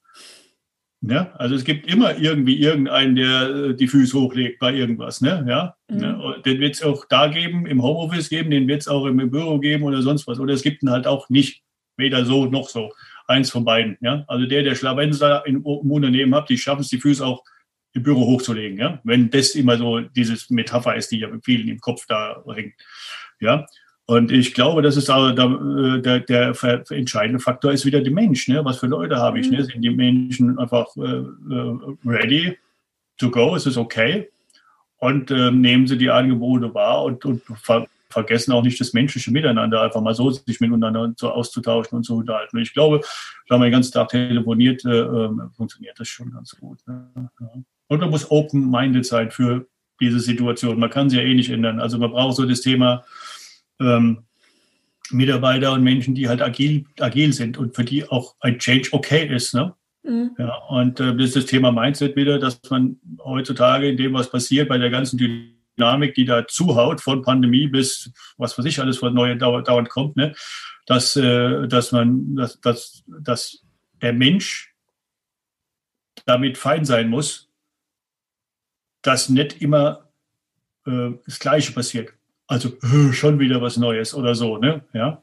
Ja, 1.02 1.32
also 1.38 1.56
es 1.56 1.64
gibt 1.64 1.88
immer 1.88 2.18
irgendwie 2.18 2.60
irgendeinen, 2.60 3.16
der 3.16 3.50
äh, 3.50 3.76
die 3.76 3.88
Füße 3.88 4.20
hochlegt 4.20 4.60
bei 4.60 4.74
irgendwas. 4.74 5.22
Ne? 5.22 5.46
Ja? 5.48 5.76
Mhm. 5.88 6.00
ja 6.00 6.38
den 6.46 6.60
wird 6.60 6.76
es 6.76 6.84
auch 6.84 7.06
da 7.08 7.28
geben, 7.28 7.66
im 7.66 7.82
Homeoffice 7.82 8.30
geben, 8.30 8.52
den 8.52 8.68
wird 8.68 8.82
es 8.82 8.88
auch 8.90 9.06
im 9.06 9.18
Büro 9.32 9.60
geben 9.60 9.84
oder 9.84 10.02
sonst 10.02 10.28
was. 10.28 10.40
Oder 10.40 10.54
es 10.54 10.62
gibt 10.62 10.84
ihn 10.84 10.90
halt 10.90 11.08
auch 11.08 11.30
nicht, 11.30 11.64
weder 11.96 12.26
so 12.26 12.46
noch 12.46 12.68
so. 12.68 12.92
Eins 13.28 13.50
von 13.50 13.64
beiden. 13.64 13.98
Ja? 14.02 14.26
Also 14.28 14.46
der, 14.46 14.64
der 14.64 14.76
Schlawenzer 14.76 15.46
im 15.46 15.62
Unternehmen 15.64 16.36
hat, 16.36 16.50
die 16.50 16.58
schaffen 16.58 16.82
es, 16.82 16.90
die 16.90 17.00
Füße 17.00 17.26
auch 17.26 17.44
im 17.94 18.04
Büro 18.04 18.26
hochzulegen. 18.26 18.78
Ja? 18.78 19.00
Wenn 19.06 19.30
das 19.30 19.52
immer 19.52 19.78
so 19.78 20.02
dieses 20.02 20.50
Metapher 20.50 20.96
ist, 20.96 21.12
die 21.12 21.20
ja 21.20 21.30
vielen 21.44 21.70
im 21.70 21.80
Kopf 21.80 22.06
da 22.08 22.44
hängt. 22.54 22.74
Ja, 23.40 23.66
und 24.10 24.32
ich 24.32 24.56
glaube, 24.56 24.82
das 24.82 24.98
ist 24.98 25.12
auch 25.12 25.30
der, 25.34 26.00
der, 26.00 26.20
der 26.22 26.56
entscheidende 26.90 27.40
Faktor 27.40 27.72
ist 27.72 27.86
wieder 27.86 28.02
der 28.02 28.12
Mensch. 28.12 28.48
Ne? 28.48 28.66
Was 28.66 28.80
für 28.80 28.88
Leute 28.88 29.18
habe 29.18 29.40
ich? 29.40 29.52
Ne? 29.52 29.60
Mhm. 29.60 29.64
Sind 29.66 29.82
die 29.84 29.92
Menschen 29.92 30.58
einfach 30.58 30.88
äh, 30.98 31.02
äh, 31.02 31.78
ready 32.04 32.58
to 33.20 33.30
go? 33.30 33.54
Ist 33.54 33.68
es 33.68 33.78
okay? 33.78 34.28
Und 34.98 35.30
äh, 35.30 35.52
nehmen 35.52 35.86
sie 35.86 35.96
die 35.96 36.10
Angebote 36.10 36.74
wahr 36.74 37.04
und, 37.04 37.24
und 37.24 37.44
ver 37.62 37.86
vergessen 38.10 38.52
auch 38.52 38.64
nicht 38.64 38.82
das 38.82 38.94
menschliche 38.94 39.30
Miteinander, 39.30 39.84
einfach 39.84 40.02
mal 40.02 40.16
so 40.16 40.32
sich 40.32 40.60
miteinander 40.60 41.14
so 41.16 41.30
auszutauschen 41.30 41.96
und 41.96 42.04
zu 42.04 42.16
unterhalten. 42.16 42.58
Und 42.58 42.64
ich 42.64 42.74
glaube, 42.74 43.02
da 43.48 43.54
haben 43.54 43.62
wir 43.62 43.68
den 43.68 43.74
ganzen 43.74 43.94
Tag 43.94 44.10
telefoniert, 44.10 44.84
äh, 44.86 45.02
ähm, 45.02 45.52
funktioniert 45.56 46.00
das 46.00 46.08
schon 46.08 46.32
ganz 46.32 46.58
gut. 46.60 46.80
Ne? 46.88 47.12
Ja. 47.16 47.52
Und 47.90 48.00
man 48.00 48.10
muss 48.10 48.32
open-minded 48.32 49.06
sein 49.06 49.30
für 49.30 49.68
diese 50.02 50.20
Situation. 50.20 50.80
Man 50.80 50.90
kann 50.90 51.12
sie 51.12 51.18
ja 51.18 51.22
eh 51.22 51.36
nicht 51.36 51.52
ändern. 51.52 51.80
Also 51.80 52.00
man 52.00 52.10
braucht 52.10 52.38
so 52.38 52.46
das 52.48 52.62
Thema, 52.62 53.04
ähm, 53.80 54.26
Mitarbeiter 55.12 55.74
und 55.74 55.84
Menschen, 55.84 56.16
die 56.16 56.30
halt 56.30 56.42
agil, 56.42 56.86
agil 57.00 57.34
sind 57.34 57.58
und 57.58 57.76
für 57.76 57.84
die 57.84 58.08
auch 58.08 58.36
ein 58.42 58.60
Change 58.60 58.90
okay 58.92 59.28
ist. 59.28 59.54
Ne? 59.54 59.74
Mhm. 60.04 60.36
Ja, 60.38 60.56
und 60.70 61.00
äh, 61.00 61.16
das 61.16 61.28
ist 61.28 61.36
das 61.36 61.46
Thema 61.46 61.72
Mindset 61.72 62.16
wieder, 62.16 62.40
dass 62.40 62.60
man 62.70 63.00
heutzutage 63.24 63.90
in 63.90 63.98
dem, 63.98 64.14
was 64.14 64.30
passiert, 64.30 64.70
bei 64.70 64.78
der 64.78 64.90
ganzen 64.90 65.18
Dynamik, 65.18 66.14
die 66.16 66.26
da 66.26 66.48
zuhaut, 66.48 67.02
von 67.02 67.22
Pandemie 67.22 67.68
bis 67.68 68.12
was 68.38 68.58
weiß 68.58 68.66
ich 68.66 68.80
alles, 68.80 69.02
was 69.02 69.14
neu 69.14 69.36
dauernd 69.36 69.90
kommt, 69.90 70.16
ne, 70.16 70.34
dass, 70.86 71.16
äh, 71.16 71.68
dass 71.68 71.92
man, 71.92 72.36
dass, 72.36 72.60
dass, 72.62 73.04
dass 73.08 73.64
der 74.02 74.14
Mensch 74.14 74.74
damit 76.26 76.58
fein 76.58 76.86
sein 76.86 77.10
muss, 77.10 77.50
dass 79.02 79.30
nicht 79.30 79.62
immer 79.62 80.10
äh, 80.86 81.12
das 81.26 81.40
Gleiche 81.40 81.72
passiert. 81.72 82.14
Also 82.50 82.70
äh, 82.82 83.14
schon 83.14 83.40
wieder 83.40 83.62
was 83.62 83.78
Neues 83.78 84.14
oder 84.14 84.36
so, 84.36 84.58
ne? 84.58 84.82
Ja. 84.92 85.22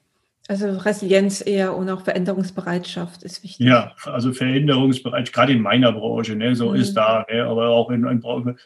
Also 0.48 0.68
Resilienz 0.78 1.44
eher 1.44 1.76
und 1.76 1.90
auch 1.90 2.02
Veränderungsbereitschaft 2.02 3.24
ist 3.24 3.42
wichtig. 3.42 3.66
Ja, 3.66 3.96
also 4.04 4.32
Veränderungsbereitschaft, 4.32 5.32
gerade 5.34 5.52
in 5.52 5.60
meiner 5.60 5.90
Branche, 5.90 6.36
ne, 6.36 6.54
so 6.54 6.70
mhm. 6.70 6.76
ist 6.76 6.94
da, 6.94 7.26
ne, 7.28 7.44
aber 7.44 7.70
auch 7.70 7.90
in, 7.90 8.06
in 8.06 8.22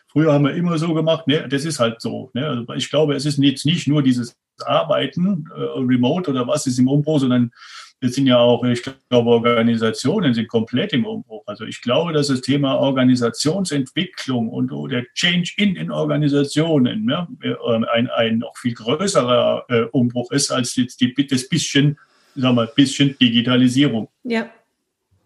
Früher 0.06 0.34
haben 0.34 0.44
wir 0.44 0.54
immer 0.54 0.76
so 0.76 0.92
gemacht, 0.92 1.26
ne, 1.26 1.48
das 1.48 1.64
ist 1.64 1.80
halt 1.80 2.02
so. 2.02 2.30
Ne, 2.34 2.46
also 2.46 2.74
ich 2.74 2.90
glaube, 2.90 3.14
es 3.14 3.24
ist 3.24 3.38
jetzt 3.38 3.64
nicht 3.64 3.88
nur 3.88 4.02
dieses 4.02 4.36
Arbeiten, 4.62 5.48
äh, 5.56 5.60
Remote 5.80 6.30
oder 6.30 6.46
was 6.46 6.66
ist 6.66 6.78
im 6.78 6.86
Umbruch, 6.88 7.20
sondern 7.20 7.50
wir 8.00 8.08
sind 8.08 8.26
ja 8.26 8.38
auch, 8.38 8.64
ich 8.64 8.82
glaube, 8.82 9.30
Organisationen 9.30 10.32
sind 10.32 10.48
komplett 10.48 10.94
im 10.94 11.04
Umbruch. 11.04 11.42
Also 11.46 11.64
ich 11.64 11.82
glaube, 11.82 12.14
dass 12.14 12.28
das 12.28 12.40
Thema 12.40 12.76
Organisationsentwicklung 12.78 14.48
und 14.48 14.70
der 14.90 15.04
Change 15.14 15.52
in 15.58 15.74
den 15.74 15.90
Organisationen 15.90 17.08
ja, 17.08 17.28
ähm, 17.42 17.86
ein, 17.92 18.08
ein 18.08 18.38
noch 18.38 18.56
viel 18.56 18.72
größerer 18.72 19.64
äh, 19.68 19.82
Umbruch 19.92 20.30
ist 20.32 20.50
als 20.50 20.74
jetzt 20.76 21.00
die, 21.02 21.14
das 21.28 21.46
bisschen, 21.46 21.98
sagen 22.34 22.56
wir, 22.56 22.66
bisschen 22.68 23.18
Digitalisierung. 23.18 24.08
Ja, 24.24 24.48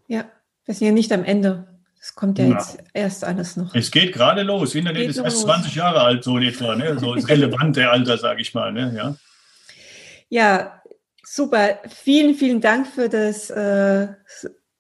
ja, 0.08 0.24
wir 0.64 0.74
sind 0.74 0.88
ja 0.88 0.92
nicht 0.92 1.12
am 1.12 1.22
Ende. 1.22 1.68
Es 2.00 2.14
kommt 2.14 2.38
ja, 2.38 2.46
ja, 2.46 2.54
jetzt 2.54 2.78
erst 2.92 3.24
alles 3.24 3.56
noch. 3.56 3.74
Es 3.74 3.90
geht 3.90 4.12
gerade 4.12 4.42
los. 4.42 4.74
Internet 4.74 5.02
geht 5.02 5.10
ist 5.10 5.18
erst 5.18 5.40
20 5.42 5.76
Jahre 5.76 6.00
alt, 6.00 6.24
so 6.24 6.38
etwa, 6.38 6.74
ne? 6.74 6.98
So 6.98 7.14
das 7.14 7.28
relevante 7.28 7.88
Alter, 7.88 8.18
sage 8.18 8.42
ich 8.42 8.52
mal. 8.52 8.72
Ne? 8.72 8.92
Ja. 8.94 9.16
ja, 10.28 10.82
Super, 11.26 11.78
vielen, 11.88 12.34
vielen 12.34 12.60
Dank 12.60 12.86
für 12.86 13.08
das 13.08 13.48
äh, 13.48 14.08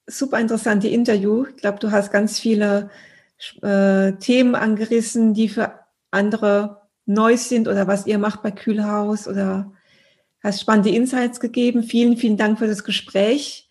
super 0.06 0.38
interessante 0.38 0.88
Interview. 0.88 1.46
Ich 1.46 1.56
glaube, 1.56 1.78
du 1.78 1.90
hast 1.90 2.12
ganz 2.12 2.38
viele 2.38 2.90
äh, 3.62 4.12
Themen 4.12 4.54
angerissen, 4.54 5.32
die 5.32 5.48
für 5.48 5.80
andere 6.10 6.82
neu 7.06 7.36
sind 7.36 7.66
oder 7.68 7.86
was 7.86 8.06
ihr 8.06 8.18
macht 8.18 8.42
bei 8.42 8.50
Kühlhaus 8.50 9.26
oder 9.26 9.72
hast 10.42 10.60
spannende 10.60 10.90
Insights 10.90 11.40
gegeben. 11.40 11.82
Vielen, 11.82 12.16
vielen 12.16 12.36
Dank 12.36 12.58
für 12.58 12.66
das 12.66 12.84
Gespräch. 12.84 13.68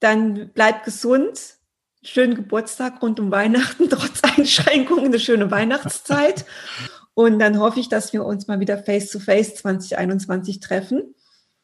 Dann 0.00 0.50
bleibt 0.50 0.84
gesund. 0.84 1.56
Schönen 2.02 2.36
Geburtstag 2.36 3.02
rund 3.02 3.18
um 3.18 3.32
Weihnachten, 3.32 3.88
trotz 3.90 4.22
Einschränkungen, 4.22 5.06
eine 5.06 5.20
schöne 5.20 5.50
Weihnachtszeit. 5.50 6.44
Und 7.14 7.40
dann 7.40 7.58
hoffe 7.58 7.80
ich, 7.80 7.88
dass 7.88 8.12
wir 8.12 8.24
uns 8.24 8.46
mal 8.46 8.60
wieder 8.60 8.78
face 8.78 9.10
to 9.10 9.18
face 9.18 9.56
2021 9.56 10.60
treffen. 10.60 11.16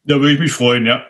Da 0.05 0.21
würde 0.21 0.33
ich 0.33 0.41
mich 0.41 0.53
freuen, 0.53 0.87
ja. 0.87 1.07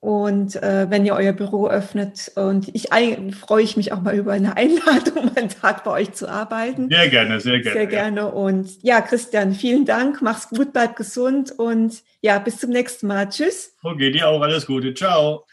Und 0.00 0.56
äh, 0.62 0.86
wenn 0.88 1.04
ihr 1.04 1.14
euer 1.14 1.34
Büro 1.34 1.68
öffnet 1.68 2.32
und 2.34 2.74
ich 2.74 2.88
freue 3.34 3.62
ich 3.62 3.76
mich 3.76 3.92
auch 3.92 4.00
mal 4.00 4.16
über 4.16 4.32
eine 4.32 4.56
Einladung, 4.56 5.36
einen 5.36 5.50
Tag 5.50 5.84
bei 5.84 5.90
euch 5.90 6.12
zu 6.12 6.26
arbeiten. 6.26 6.88
Sehr 6.88 7.08
gerne, 7.08 7.38
sehr 7.38 7.60
gerne. 7.60 7.78
Sehr 7.78 7.86
gerne. 7.86 8.20
Ja. 8.20 8.26
Und 8.26 8.82
ja, 8.82 9.02
Christian, 9.02 9.52
vielen 9.52 9.84
Dank. 9.84 10.22
Mach's 10.22 10.48
gut, 10.48 10.72
bleib 10.72 10.96
gesund 10.96 11.52
und 11.52 12.02
ja, 12.22 12.38
bis 12.38 12.58
zum 12.58 12.70
nächsten 12.70 13.08
Mal. 13.08 13.28
Tschüss. 13.28 13.74
Okay, 13.82 14.10
dir 14.10 14.26
auch 14.28 14.40
alles 14.40 14.64
Gute. 14.64 14.94
Ciao. 14.94 15.44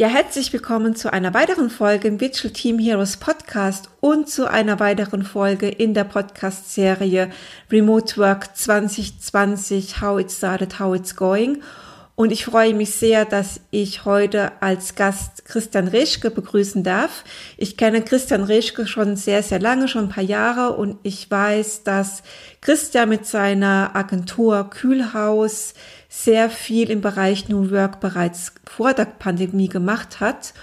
Ja, 0.00 0.06
herzlich 0.06 0.52
willkommen 0.52 0.94
zu 0.94 1.12
einer 1.12 1.34
weiteren 1.34 1.70
Folge 1.70 2.06
im 2.06 2.18
Digital 2.18 2.52
Team 2.52 2.78
Heroes 2.78 3.16
Podcast 3.16 3.90
und 3.98 4.30
zu 4.30 4.48
einer 4.48 4.78
weiteren 4.78 5.24
Folge 5.24 5.68
in 5.68 5.92
der 5.92 6.04
Podcast-Serie 6.04 7.30
Remote 7.68 8.16
Work 8.16 8.56
2020, 8.56 10.00
How 10.00 10.20
It 10.20 10.30
Started, 10.30 10.78
How 10.78 10.94
It's 10.94 11.16
Going. 11.16 11.64
Und 12.14 12.30
ich 12.30 12.44
freue 12.44 12.74
mich 12.74 12.94
sehr, 12.94 13.24
dass 13.24 13.60
ich 13.72 14.04
heute 14.04 14.52
als 14.60 14.94
Gast 14.94 15.44
Christian 15.44 15.88
Reschke 15.88 16.30
begrüßen 16.30 16.84
darf. 16.84 17.24
Ich 17.56 17.76
kenne 17.76 18.02
Christian 18.02 18.44
Reschke 18.44 18.86
schon 18.86 19.16
sehr, 19.16 19.42
sehr 19.42 19.58
lange, 19.58 19.88
schon 19.88 20.04
ein 20.04 20.10
paar 20.10 20.22
Jahre 20.22 20.76
und 20.76 20.98
ich 21.02 21.28
weiß, 21.28 21.82
dass 21.82 22.22
Christian 22.60 23.08
mit 23.08 23.26
seiner 23.26 23.96
Agentur 23.96 24.70
Kühlhaus 24.70 25.74
sehr 26.08 26.48
viel 26.50 26.90
im 26.90 27.00
Bereich 27.00 27.48
New 27.48 27.70
Work 27.70 28.00
bereits 28.00 28.52
vor 28.64 28.94
der 28.94 29.04
Pandemie 29.04 29.68
gemacht 29.68 30.20
hat 30.20 30.54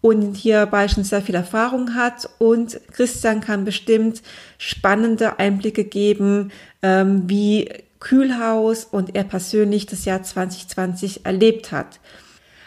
und 0.00 0.36
hierbei 0.36 0.88
schon 0.88 1.04
sehr 1.04 1.22
viel 1.22 1.34
Erfahrung 1.34 1.94
hat. 1.94 2.28
Und 2.38 2.80
Christian 2.92 3.40
kann 3.40 3.64
bestimmt 3.64 4.22
spannende 4.58 5.38
Einblicke 5.38 5.84
geben, 5.84 6.52
ähm, 6.82 7.24
wie 7.28 7.68
Kühlhaus 8.00 8.84
und 8.84 9.14
er 9.14 9.24
persönlich 9.24 9.86
das 9.86 10.04
Jahr 10.04 10.22
2020 10.22 11.24
erlebt 11.24 11.72
hat. 11.72 12.00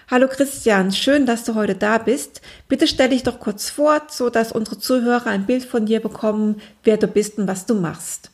Hallo 0.10 0.28
Christian, 0.28 0.92
schön, 0.92 1.26
dass 1.26 1.46
du 1.46 1.56
heute 1.56 1.76
da 1.76 1.98
bist. 1.98 2.42
Bitte 2.68 2.88
stell 2.88 3.10
dich 3.10 3.24
doch 3.24 3.40
kurz 3.40 3.70
vor, 3.70 4.04
so 4.08 4.30
dass 4.30 4.52
unsere 4.52 4.78
Zuhörer 4.78 5.28
ein 5.28 5.46
Bild 5.46 5.66
von 5.66 5.88
dir 5.88 6.00
bekommen, 6.00 6.62
wer 6.84 6.98
du 6.98 7.08
bist 7.08 7.38
und 7.38 7.48
was 7.48 7.66
du 7.66 7.74
machst. 7.74 8.30